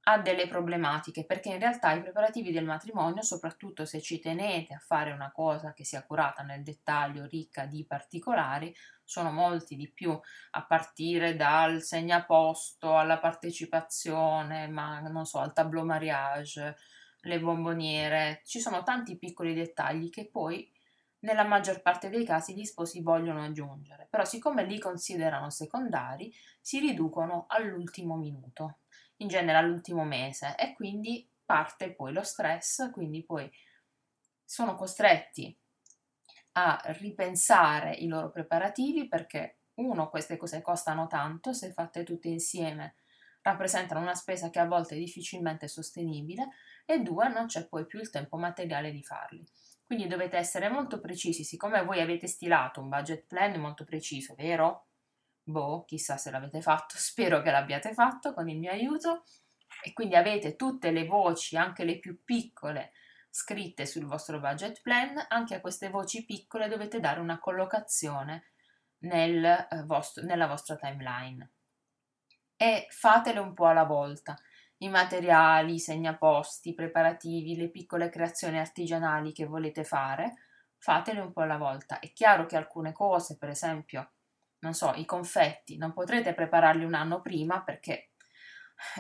ha 0.04 0.18
delle 0.18 0.48
problematiche 0.48 1.26
perché 1.26 1.50
in 1.50 1.60
realtà 1.60 1.92
i 1.92 2.02
preparativi 2.02 2.54
del 2.54 2.64
matrimonio, 2.64 3.22
soprattutto 3.22 3.86
se 3.86 4.02
ci 4.02 4.20
tenete 4.20 4.74
a 4.74 4.80
fare 4.80 5.12
una 5.12 5.30
cosa 5.30 5.74
che 5.74 5.84
sia 5.84 6.06
curata 6.06 6.42
nel 6.42 6.64
dettaglio, 6.64 7.26
ricca 7.26 7.66
di 7.66 7.86
particolari, 7.86 8.74
sono 9.04 9.30
molti 9.30 9.76
di 9.76 9.92
più, 9.92 10.18
a 10.52 10.66
partire 10.66 11.36
dal 11.36 11.82
segnaposto 11.82 12.98
alla 12.98 13.20
partecipazione, 13.20 14.70
ma 14.70 15.02
non 15.02 15.26
so, 15.26 15.40
al 15.40 15.52
tableau 15.52 15.84
mariage, 15.84 16.78
le 17.24 17.40
bomboniere, 17.42 18.42
ci 18.46 18.62
sono 18.62 18.84
tanti 18.84 19.18
piccoli 19.18 19.54
dettagli 19.54 20.10
che 20.10 20.30
poi 20.32 20.72
nella 21.22 21.44
maggior 21.44 21.82
parte 21.82 22.10
dei 22.10 22.26
casi 22.26 22.54
gli 22.56 22.66
sposi 22.66 23.02
vogliono 23.02 23.44
aggiungere, 23.44 24.08
però 24.10 24.26
siccome 24.26 24.66
li 24.66 24.80
considerano 24.80 25.50
secondari, 25.50 26.34
si 26.60 26.80
riducono 26.80 27.46
all'ultimo 27.48 28.16
minuto 28.16 28.80
in 29.18 29.28
genere 29.28 29.58
all'ultimo 29.58 30.04
mese 30.04 30.56
e 30.58 30.74
quindi 30.74 31.28
parte 31.46 31.94
poi 31.94 32.14
lo 32.14 32.24
stress, 32.24 32.92
quindi 32.92 33.24
poi 33.24 33.52
sono 34.44 34.76
costretti 34.76 35.56
a 36.54 36.82
ripensare 37.00 37.94
i 37.96 38.08
loro 38.08 38.30
preparativi 38.30 39.08
perché 39.08 39.60
uno, 39.76 40.10
queste 40.10 40.38
cose 40.38 40.62
costano 40.62 41.08
tanto, 41.08 41.54
se 41.54 41.72
fatte 41.72 42.04
tutte 42.04 42.28
insieme 42.28 42.96
rappresentano 43.42 44.02
una 44.02 44.16
spesa 44.16 44.50
che 44.50 44.60
a 44.60 44.68
volte 44.68 44.96
è 44.96 44.98
difficilmente 45.00 45.68
sostenibile 45.68 46.50
e 46.86 47.00
due, 47.02 47.30
non 47.30 47.48
c'è 47.48 47.68
poi 47.68 47.86
più 47.86 48.00
il 48.00 48.10
tempo 48.10 48.38
materiale 48.38 48.92
di 48.92 49.04
farli. 49.04 49.44
Quindi 49.92 50.08
dovete 50.08 50.38
essere 50.38 50.70
molto 50.70 51.02
precisi, 51.02 51.44
siccome 51.44 51.84
voi 51.84 52.00
avete 52.00 52.26
stilato 52.26 52.80
un 52.80 52.88
budget 52.88 53.26
plan 53.28 53.60
molto 53.60 53.84
preciso, 53.84 54.36
vero? 54.36 54.86
Boh, 55.44 55.84
chissà 55.84 56.16
se 56.16 56.32
l'avete 56.32 56.62
fatto, 56.62 56.96
spero 56.98 57.42
che 57.42 57.52
l'abbiate 57.52 57.94
fatto 57.94 58.34
con 58.34 58.48
il 58.48 58.58
mio 58.58 58.72
aiuto 58.72 59.26
e 59.84 59.92
quindi 59.92 60.16
avete 60.16 60.56
tutte 60.56 60.92
le 60.92 61.04
voci, 61.06 61.58
anche 61.58 61.84
le 61.84 62.00
più 62.00 62.24
piccole, 62.24 62.94
scritte 63.30 63.86
sul 63.86 64.06
vostro 64.06 64.40
budget 64.40 64.82
plan, 64.82 65.26
anche 65.28 65.56
a 65.56 65.60
queste 65.60 65.90
voci 65.90 66.24
piccole 66.24 66.70
dovete 66.70 67.02
dare 67.02 67.20
una 67.20 67.38
collocazione 67.38 68.52
nel, 69.00 69.44
eh, 69.44 69.84
vostro, 69.84 70.24
nella 70.24 70.48
vostra 70.48 70.78
timeline. 70.78 71.52
E 72.56 72.88
fatele 72.92 73.40
un 73.40 73.54
po' 73.54 73.66
alla 73.66 73.84
volta. 73.84 74.40
I 74.82 74.90
materiali, 74.90 75.76
i 75.76 75.80
segnaposti, 75.80 76.70
i 76.70 76.74
preparativi, 76.74 77.56
le 77.56 77.70
piccole 77.70 78.10
creazioni 78.10 78.58
artigianali 78.58 79.32
che 79.32 79.46
volete 79.46 79.84
fare, 79.84 80.34
fatele 80.78 81.20
un 81.20 81.32
po' 81.32 81.42
alla 81.42 81.58
volta. 81.58 82.00
È 82.00 82.12
chiaro 82.14 82.46
che 82.46 82.58
alcune 82.58 82.92
cose, 82.92 83.38
per 83.38 83.50
esempio, 83.50 84.14
non 84.60 84.74
so, 84.74 84.94
i 84.96 85.06
confetti, 85.06 85.78
non 85.78 85.94
potrete 85.94 86.34
prepararli 86.34 86.84
un 86.84 86.96
anno 86.96 87.22
prima 87.22 87.62
perché 87.64 88.12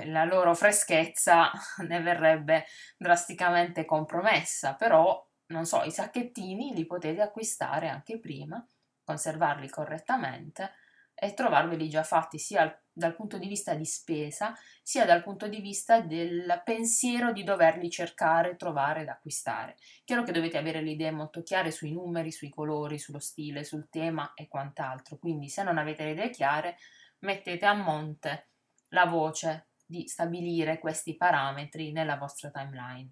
la 0.05 0.23
loro 0.23 0.53
freschezza 0.53 1.51
ne 1.87 2.01
verrebbe 2.01 2.65
drasticamente 2.97 3.85
compromessa, 3.85 4.75
però 4.75 5.27
non 5.47 5.65
so, 5.65 5.83
i 5.83 5.91
sacchettini 5.91 6.73
li 6.73 6.85
potete 6.85 7.21
acquistare 7.21 7.89
anche 7.89 8.19
prima, 8.19 8.65
conservarli 9.03 9.69
correttamente 9.69 10.73
e 11.13 11.33
trovarveli 11.33 11.89
già 11.89 12.03
fatti 12.03 12.39
sia 12.39 12.81
dal 12.93 13.15
punto 13.15 13.37
di 13.37 13.47
vista 13.47 13.73
di 13.73 13.85
spesa, 13.85 14.53
sia 14.81 15.05
dal 15.05 15.23
punto 15.23 15.47
di 15.47 15.61
vista 15.61 16.01
del 16.01 16.61
pensiero 16.63 17.31
di 17.31 17.43
doverli 17.43 17.89
cercare, 17.89 18.55
trovare 18.55 19.01
ed 19.01 19.07
acquistare. 19.07 19.77
Chiaro 20.03 20.23
che 20.23 20.31
dovete 20.31 20.57
avere 20.57 20.81
le 20.81 20.91
idee 20.91 21.11
molto 21.11 21.41
chiare 21.41 21.71
sui 21.71 21.91
numeri, 21.91 22.31
sui 22.31 22.49
colori, 22.49 22.99
sullo 22.99 23.19
stile, 23.19 23.63
sul 23.63 23.89
tema 23.89 24.33
e 24.33 24.47
quant'altro, 24.47 25.17
quindi 25.17 25.49
se 25.49 25.63
non 25.63 25.77
avete 25.77 26.03
le 26.03 26.11
idee 26.11 26.29
chiare, 26.29 26.77
mettete 27.19 27.65
a 27.65 27.73
monte 27.73 28.49
la 28.89 29.05
voce 29.05 29.67
di 29.85 30.07
stabilire 30.07 30.79
questi 30.79 31.15
parametri 31.15 31.91
nella 31.91 32.17
vostra 32.17 32.49
timeline. 32.49 33.09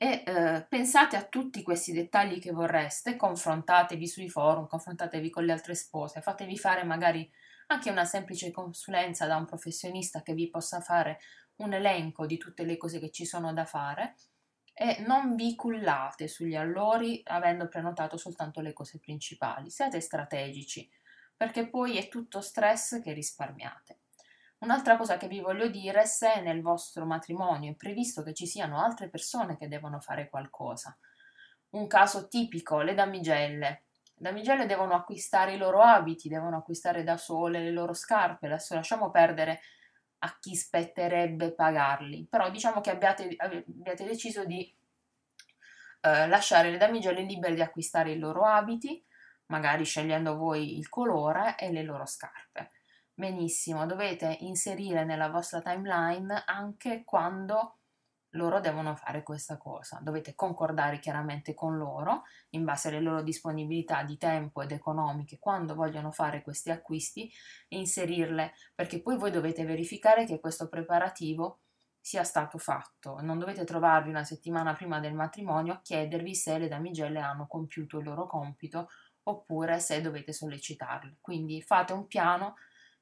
E 0.00 0.22
eh, 0.24 0.64
pensate 0.68 1.16
a 1.16 1.24
tutti 1.24 1.62
questi 1.62 1.92
dettagli 1.92 2.38
che 2.38 2.52
vorreste, 2.52 3.16
confrontatevi 3.16 4.06
sui 4.06 4.28
forum, 4.28 4.68
confrontatevi 4.68 5.28
con 5.28 5.44
le 5.44 5.52
altre 5.52 5.74
spose, 5.74 6.20
fatevi 6.20 6.56
fare 6.56 6.84
magari 6.84 7.28
anche 7.70 7.90
una 7.90 8.04
semplice 8.04 8.50
consulenza 8.50 9.26
da 9.26 9.36
un 9.36 9.44
professionista 9.44 10.22
che 10.22 10.34
vi 10.34 10.48
possa 10.48 10.80
fare 10.80 11.20
un 11.56 11.72
elenco 11.72 12.26
di 12.26 12.36
tutte 12.38 12.64
le 12.64 12.76
cose 12.76 12.98
che 12.98 13.10
ci 13.10 13.26
sono 13.26 13.52
da 13.52 13.64
fare 13.64 14.16
e 14.72 15.02
non 15.06 15.34
vi 15.34 15.54
cullate 15.54 16.28
sugli 16.28 16.54
allori 16.54 17.20
avendo 17.24 17.68
prenotato 17.68 18.16
soltanto 18.16 18.60
le 18.60 18.72
cose 18.72 18.98
principali. 18.98 19.70
Siate 19.70 20.00
strategici 20.00 20.88
perché 21.36 21.68
poi 21.68 21.98
è 21.98 22.08
tutto 22.08 22.40
stress 22.40 23.00
che 23.02 23.12
risparmiate. 23.12 24.00
Un'altra 24.58 24.96
cosa 24.96 25.16
che 25.16 25.28
vi 25.28 25.40
voglio 25.40 25.68
dire, 25.68 26.04
se 26.06 26.40
nel 26.40 26.62
vostro 26.62 27.04
matrimonio 27.04 27.72
è 27.72 27.76
previsto 27.76 28.22
che 28.22 28.34
ci 28.34 28.46
siano 28.46 28.82
altre 28.82 29.08
persone 29.08 29.56
che 29.56 29.68
devono 29.68 30.00
fare 30.00 30.28
qualcosa, 30.28 30.98
un 31.70 31.86
caso 31.86 32.26
tipico, 32.26 32.80
le 32.80 32.94
damigelle. 32.94 33.84
Le 34.20 34.30
damigelle 34.30 34.66
devono 34.66 34.94
acquistare 34.94 35.54
i 35.54 35.58
loro 35.58 35.80
abiti, 35.80 36.28
devono 36.28 36.56
acquistare 36.56 37.04
da 37.04 37.16
sole 37.16 37.60
le 37.60 37.70
loro 37.70 37.94
scarpe, 37.94 38.46
adesso 38.46 38.74
lasciamo 38.74 39.10
perdere 39.10 39.60
a 40.20 40.36
chi 40.40 40.56
spetterebbe 40.56 41.54
pagarli, 41.54 42.26
però 42.28 42.50
diciamo 42.50 42.80
che 42.80 42.90
abbiate, 42.90 43.36
abbiate 43.36 44.04
deciso 44.04 44.44
di 44.44 44.74
eh, 46.00 46.26
lasciare 46.26 46.70
le 46.70 46.78
damigelle 46.78 47.22
libere 47.22 47.54
di 47.54 47.60
acquistare 47.60 48.10
i 48.10 48.18
loro 48.18 48.44
abiti, 48.44 49.04
magari 49.46 49.84
scegliendo 49.84 50.36
voi 50.36 50.76
il 50.76 50.88
colore 50.88 51.56
e 51.56 51.70
le 51.70 51.84
loro 51.84 52.04
scarpe. 52.04 52.72
Benissimo, 53.14 53.86
dovete 53.86 54.36
inserire 54.40 55.04
nella 55.04 55.28
vostra 55.28 55.60
timeline 55.60 56.42
anche 56.46 57.04
quando 57.04 57.77
loro 58.32 58.60
devono 58.60 58.94
fare 58.94 59.22
questa 59.22 59.56
cosa. 59.56 60.00
Dovete 60.02 60.34
concordare 60.34 60.98
chiaramente 60.98 61.54
con 61.54 61.76
loro, 61.76 62.24
in 62.50 62.64
base 62.64 62.88
alle 62.88 63.00
loro 63.00 63.22
disponibilità 63.22 64.02
di 64.02 64.16
tempo 64.16 64.62
ed 64.62 64.72
economiche, 64.72 65.38
quando 65.38 65.74
vogliono 65.74 66.10
fare 66.10 66.42
questi 66.42 66.70
acquisti 66.70 67.30
e 67.68 67.78
inserirle, 67.78 68.52
perché 68.74 69.00
poi 69.00 69.16
voi 69.16 69.30
dovete 69.30 69.64
verificare 69.64 70.26
che 70.26 70.40
questo 70.40 70.68
preparativo 70.68 71.60
sia 72.00 72.24
stato 72.24 72.58
fatto. 72.58 73.20
Non 73.20 73.38
dovete 73.38 73.64
trovarvi 73.64 74.08
una 74.08 74.24
settimana 74.24 74.72
prima 74.72 75.00
del 75.00 75.14
matrimonio 75.14 75.74
a 75.74 75.80
chiedervi 75.80 76.34
se 76.34 76.58
le 76.58 76.68
damigelle 76.68 77.20
hanno 77.20 77.46
compiuto 77.46 77.98
il 77.98 78.04
loro 78.04 78.26
compito 78.26 78.88
oppure 79.24 79.78
se 79.78 80.00
dovete 80.00 80.32
sollecitarle. 80.32 81.18
Quindi 81.20 81.60
fate 81.60 81.92
un 81.92 82.06
piano 82.06 82.54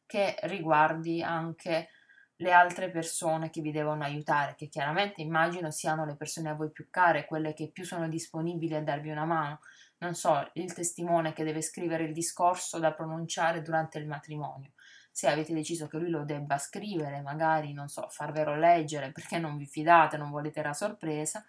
che 0.06 0.36
riguardi 0.42 1.22
anche 1.22 1.88
le 2.36 2.52
altre 2.52 2.90
persone 2.90 3.48
che 3.50 3.62
vi 3.62 3.72
devono 3.72 4.04
aiutare, 4.04 4.54
che 4.54 4.68
chiaramente 4.68 5.22
immagino 5.22 5.70
siano 5.70 6.04
le 6.04 6.16
persone 6.16 6.50
a 6.50 6.54
voi 6.54 6.70
più 6.70 6.88
care, 6.90 7.24
quelle 7.24 7.54
che 7.54 7.70
più 7.70 7.84
sono 7.84 8.08
disponibili 8.08 8.74
a 8.74 8.82
darvi 8.82 9.10
una 9.10 9.24
mano. 9.24 9.60
Non 9.98 10.14
so, 10.14 10.50
il 10.54 10.74
testimone 10.74 11.32
che 11.32 11.44
deve 11.44 11.62
scrivere 11.62 12.04
il 12.04 12.12
discorso 12.12 12.78
da 12.78 12.92
pronunciare 12.92 13.62
durante 13.62 13.98
il 13.98 14.06
matrimonio. 14.06 14.72
Se 15.10 15.28
avete 15.28 15.54
deciso 15.54 15.86
che 15.86 15.96
lui 15.96 16.10
lo 16.10 16.24
debba 16.24 16.58
scrivere, 16.58 17.22
magari, 17.22 17.72
non 17.72 17.88
so, 17.88 18.06
farvelo 18.10 18.54
leggere 18.54 19.12
perché 19.12 19.38
non 19.38 19.56
vi 19.56 19.66
fidate, 19.66 20.18
non 20.18 20.30
volete 20.30 20.62
la 20.62 20.74
sorpresa, 20.74 21.42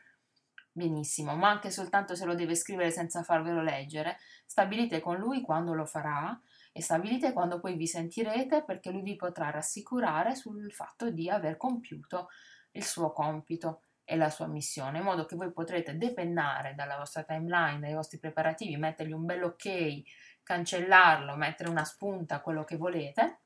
benissimo, 0.72 1.36
ma 1.36 1.50
anche 1.50 1.70
soltanto 1.70 2.16
se 2.16 2.24
lo 2.24 2.34
deve 2.34 2.56
scrivere 2.56 2.92
senza 2.92 3.24
farvelo 3.24 3.62
leggere, 3.62 4.18
stabilite 4.46 5.02
con 5.02 5.18
lui 5.18 5.42
quando 5.42 5.74
lo 5.74 5.86
farà 5.86 6.40
e 6.78 6.82
stabilite 6.84 7.34
quando 7.34 7.60
poi 7.60 7.76
vi 7.76 7.88
sentirete 7.88 8.64
perché 8.64 8.92
lui 8.92 9.02
vi 9.02 9.16
potrà 9.16 9.50
rassicurare 9.50 10.36
sul 10.36 10.72
fatto 10.72 11.10
di 11.10 11.28
aver 11.28 11.58
compiuto 11.58 12.30
il 12.74 12.84
suo 12.84 13.12
compito 13.12 13.82
e 14.04 14.16
la 14.16 14.30
sua 14.30 14.46
missione, 14.46 15.00
in 15.00 15.04
modo 15.04 15.26
che 15.26 15.36
voi 15.36 15.52
potrete 15.52 15.98
depennare 15.98 16.76
dalla 16.76 16.98
vostra 16.98 17.24
timeline, 17.24 17.80
dai 17.80 17.96
vostri 17.96 18.20
preparativi, 18.20 18.78
mettergli 18.78 19.12
un 19.12 19.26
bel 19.26 19.44
ok, 19.44 20.04
cancellarlo, 20.44 21.36
mettere 21.36 21.70
una 21.70 21.84
spunta, 21.84 22.42
quello 22.42 22.64
che 22.64 22.78
volete, 22.78 23.40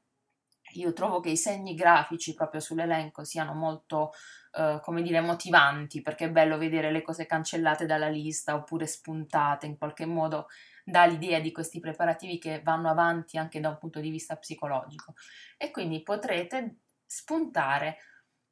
io 0.74 0.92
trovo 0.92 1.22
che 1.22 1.30
i 1.30 1.38
segni 1.38 1.74
grafici 1.74 2.34
proprio 2.34 2.60
sull'elenco 2.60 3.24
siano 3.24 3.54
molto, 3.54 4.12
eh, 4.52 4.80
come 4.84 5.02
dire, 5.02 5.22
motivanti, 5.22 6.02
perché 6.02 6.26
è 6.26 6.32
bello 6.32 6.58
vedere 6.58 6.92
le 6.92 7.02
cose 7.02 7.26
cancellate 7.26 7.86
dalla 7.86 8.10
lista 8.10 8.56
oppure 8.56 8.86
spuntate, 8.88 9.68
in 9.68 9.78
qualche 9.78 10.06
modo 10.06 10.48
dà 10.92 11.06
l'idea 11.06 11.40
di 11.40 11.52
questi 11.52 11.80
preparativi 11.80 12.38
che 12.38 12.62
vanno 12.62 12.90
avanti 12.90 13.38
anche 13.38 13.62
da 13.62 13.70
un 13.70 13.78
punto 13.78 14.02
di 14.02 14.10
vista 14.10 14.36
psicologico 14.36 15.14
e 15.58 15.72
quindi 15.72 16.04
potrete 16.04 16.82
spuntare 17.06 17.98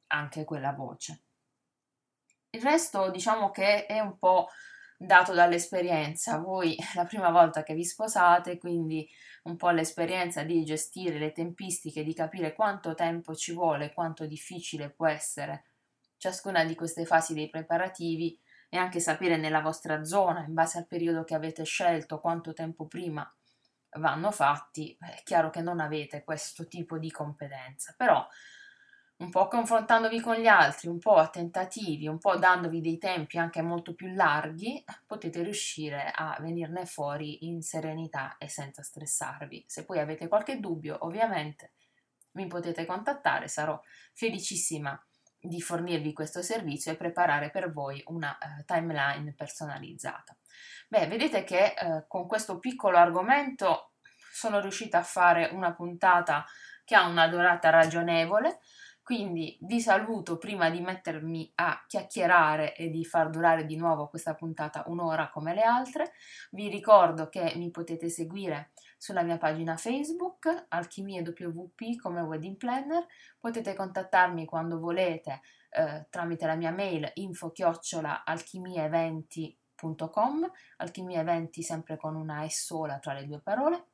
anche 0.08 0.44
quella 0.44 0.72
voce. 0.72 1.22
Il 2.50 2.62
resto 2.62 3.10
diciamo 3.10 3.50
che 3.50 3.84
è 3.86 4.00
un 4.00 4.18
po' 4.18 4.48
dato 4.96 5.34
dall'esperienza. 5.34 6.38
Voi 6.38 6.76
la 6.96 7.04
prima 7.04 7.30
volta 7.30 7.62
che 7.62 7.74
vi 7.74 7.84
sposate, 7.84 8.58
quindi 8.58 9.08
un 9.44 9.56
po' 9.56 9.70
l'esperienza 9.70 10.42
di 10.42 10.64
gestire 10.64 11.18
le 11.18 11.32
tempistiche, 11.32 12.02
di 12.02 12.14
capire 12.14 12.54
quanto 12.54 12.94
tempo 12.94 13.34
ci 13.34 13.52
vuole, 13.52 13.92
quanto 13.92 14.26
difficile 14.26 14.90
può 14.90 15.06
essere 15.06 15.64
ciascuna 16.16 16.64
di 16.64 16.74
queste 16.74 17.04
fasi 17.04 17.34
dei 17.34 17.48
preparativi 17.48 18.38
e 18.70 18.78
anche 18.78 19.00
sapere 19.00 19.36
nella 19.36 19.60
vostra 19.60 20.04
zona, 20.04 20.44
in 20.46 20.54
base 20.54 20.78
al 20.78 20.86
periodo 20.86 21.24
che 21.24 21.34
avete 21.34 21.64
scelto, 21.64 22.20
quanto 22.20 22.54
tempo 22.54 22.86
prima 22.86 23.28
vanno 23.98 24.30
fatti, 24.30 24.96
è 24.98 25.20
chiaro 25.24 25.50
che 25.50 25.60
non 25.60 25.80
avete 25.80 26.22
questo 26.22 26.68
tipo 26.68 26.96
di 26.96 27.10
competenza, 27.10 27.94
però 27.96 28.24
un 29.16 29.28
po' 29.28 29.48
confrontandovi 29.48 30.20
con 30.20 30.36
gli 30.36 30.46
altri, 30.46 30.88
un 30.88 30.98
po' 30.98 31.16
a 31.16 31.28
tentativi, 31.28 32.06
un 32.06 32.18
po' 32.18 32.36
dandovi 32.36 32.80
dei 32.80 32.96
tempi 32.96 33.38
anche 33.38 33.60
molto 33.60 33.94
più 33.94 34.14
larghi, 34.14 34.82
potete 35.04 35.42
riuscire 35.42 36.10
a 36.14 36.38
venirne 36.40 36.86
fuori 36.86 37.46
in 37.46 37.60
serenità 37.60 38.36
e 38.38 38.48
senza 38.48 38.82
stressarvi. 38.82 39.64
Se 39.66 39.84
poi 39.84 39.98
avete 39.98 40.28
qualche 40.28 40.58
dubbio, 40.58 40.96
ovviamente 41.00 41.72
mi 42.32 42.46
potete 42.46 42.86
contattare, 42.86 43.48
sarò 43.48 43.78
felicissima 44.14 44.98
di 45.40 45.60
fornirvi 45.60 46.12
questo 46.12 46.42
servizio 46.42 46.92
e 46.92 46.96
preparare 46.96 47.50
per 47.50 47.72
voi 47.72 48.02
una 48.06 48.36
uh, 48.40 48.64
timeline 48.64 49.32
personalizzata. 49.34 50.36
Beh, 50.88 51.06
vedete 51.06 51.44
che 51.44 51.74
uh, 51.80 52.04
con 52.06 52.26
questo 52.26 52.58
piccolo 52.58 52.98
argomento 52.98 53.92
sono 54.32 54.60
riuscita 54.60 54.98
a 54.98 55.02
fare 55.02 55.50
una 55.52 55.74
puntata 55.74 56.44
che 56.84 56.94
ha 56.94 57.06
una 57.06 57.28
durata 57.28 57.70
ragionevole, 57.70 58.60
quindi 59.02 59.58
vi 59.62 59.80
saluto 59.80 60.38
prima 60.38 60.70
di 60.70 60.80
mettermi 60.80 61.52
a 61.56 61.84
chiacchierare 61.86 62.76
e 62.76 62.90
di 62.90 63.04
far 63.04 63.30
durare 63.30 63.64
di 63.64 63.76
nuovo 63.76 64.08
questa 64.08 64.34
puntata 64.34 64.84
un'ora 64.86 65.30
come 65.30 65.54
le 65.54 65.62
altre. 65.62 66.12
Vi 66.50 66.68
ricordo 66.68 67.28
che 67.28 67.54
mi 67.56 67.70
potete 67.70 68.08
seguire 68.08 68.70
sulla 69.00 69.22
mia 69.22 69.38
pagina 69.38 69.78
Facebook, 69.78 70.66
Alchimie 70.68 71.22
WP 71.22 71.96
come 71.96 72.20
wedding 72.20 72.58
planner. 72.58 73.06
Potete 73.38 73.72
contattarmi 73.72 74.44
quando 74.44 74.78
volete 74.78 75.40
eh, 75.70 76.06
tramite 76.10 76.44
la 76.44 76.54
mia 76.54 76.70
mail 76.70 77.10
info 77.14 77.50
chiocciola 77.50 78.26
alchimieeventi.com, 78.26 80.52
alchimia 80.76 81.20
eventi 81.20 81.62
sempre 81.62 81.96
con 81.96 82.14
una 82.14 82.46
S 82.46 82.66
sola 82.66 82.98
tra 82.98 83.14
le 83.14 83.24
due 83.24 83.40
parole 83.40 83.89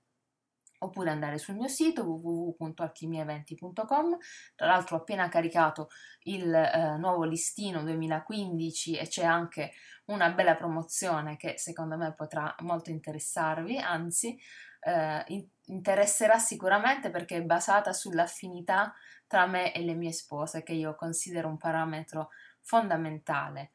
oppure 0.79 1.11
andare 1.11 1.39
sul 1.39 1.55
mio 1.55 1.69
sito 1.69 2.05
www.alchimiaeventi.com. 2.05 4.17
Tra 4.55 4.67
l'altro 4.67 4.97
ho 4.97 4.99
appena 5.01 5.29
caricato 5.29 5.89
il 6.25 6.53
eh, 6.53 6.97
nuovo 6.99 7.25
listino 7.25 7.83
2015 7.83 8.97
e 8.97 9.09
c'è 9.09 9.25
anche 9.25 9.73
una 10.07 10.31
bella 10.31 10.55
promozione 10.55 11.37
che 11.37 11.59
secondo 11.59 11.97
me 11.97 12.15
potrà 12.15 12.55
molto 12.61 12.91
interessarvi, 12.91 13.79
anzi 13.79 14.39
eh, 14.81 15.25
in- 15.29 15.49
interesserà 15.67 16.39
sicuramente 16.39 17.11
perché 17.11 17.37
è 17.37 17.43
basata 17.43 17.93
sull'affinità 17.93 18.95
tra 19.27 19.47
me 19.47 19.75
e 19.75 19.83
le 19.83 19.95
mie 19.95 20.13
spose 20.13 20.63
che 20.63 20.73
io 20.73 20.95
considero 20.95 21.49
un 21.49 21.57
parametro 21.57 22.31
fondamentale 22.61 23.73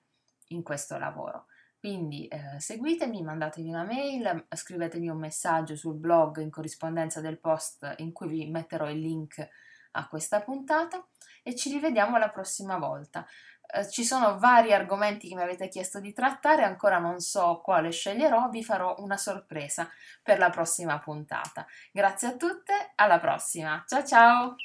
in 0.47 0.63
questo 0.63 0.97
lavoro. 0.97 1.47
Quindi 1.81 2.27
eh, 2.27 2.59
seguitemi, 2.59 3.23
mandatemi 3.23 3.69
una 3.69 3.83
mail, 3.83 4.45
scrivetemi 4.53 5.09
un 5.09 5.17
messaggio 5.17 5.75
sul 5.75 5.95
blog 5.95 6.37
in 6.37 6.51
corrispondenza 6.51 7.21
del 7.21 7.39
post 7.39 7.95
in 7.97 8.11
cui 8.11 8.27
vi 8.27 8.45
metterò 8.45 8.87
il 8.87 8.99
link 8.99 9.49
a 9.93 10.07
questa 10.07 10.41
puntata 10.41 11.03
e 11.41 11.55
ci 11.55 11.71
rivediamo 11.71 12.19
la 12.19 12.29
prossima 12.29 12.77
volta. 12.77 13.25
Eh, 13.65 13.89
ci 13.89 14.03
sono 14.03 14.37
vari 14.37 14.73
argomenti 14.73 15.27
che 15.27 15.33
mi 15.33 15.41
avete 15.41 15.69
chiesto 15.69 15.99
di 15.99 16.13
trattare, 16.13 16.63
ancora 16.63 16.99
non 16.99 17.19
so 17.19 17.61
quale 17.63 17.89
sceglierò, 17.89 18.49
vi 18.49 18.63
farò 18.63 18.97
una 18.99 19.17
sorpresa 19.17 19.89
per 20.21 20.37
la 20.37 20.51
prossima 20.51 20.99
puntata. 20.99 21.65
Grazie 21.91 22.27
a 22.27 22.35
tutte, 22.35 22.91
alla 22.93 23.17
prossima, 23.17 23.83
ciao 23.87 24.05
ciao! 24.05 24.55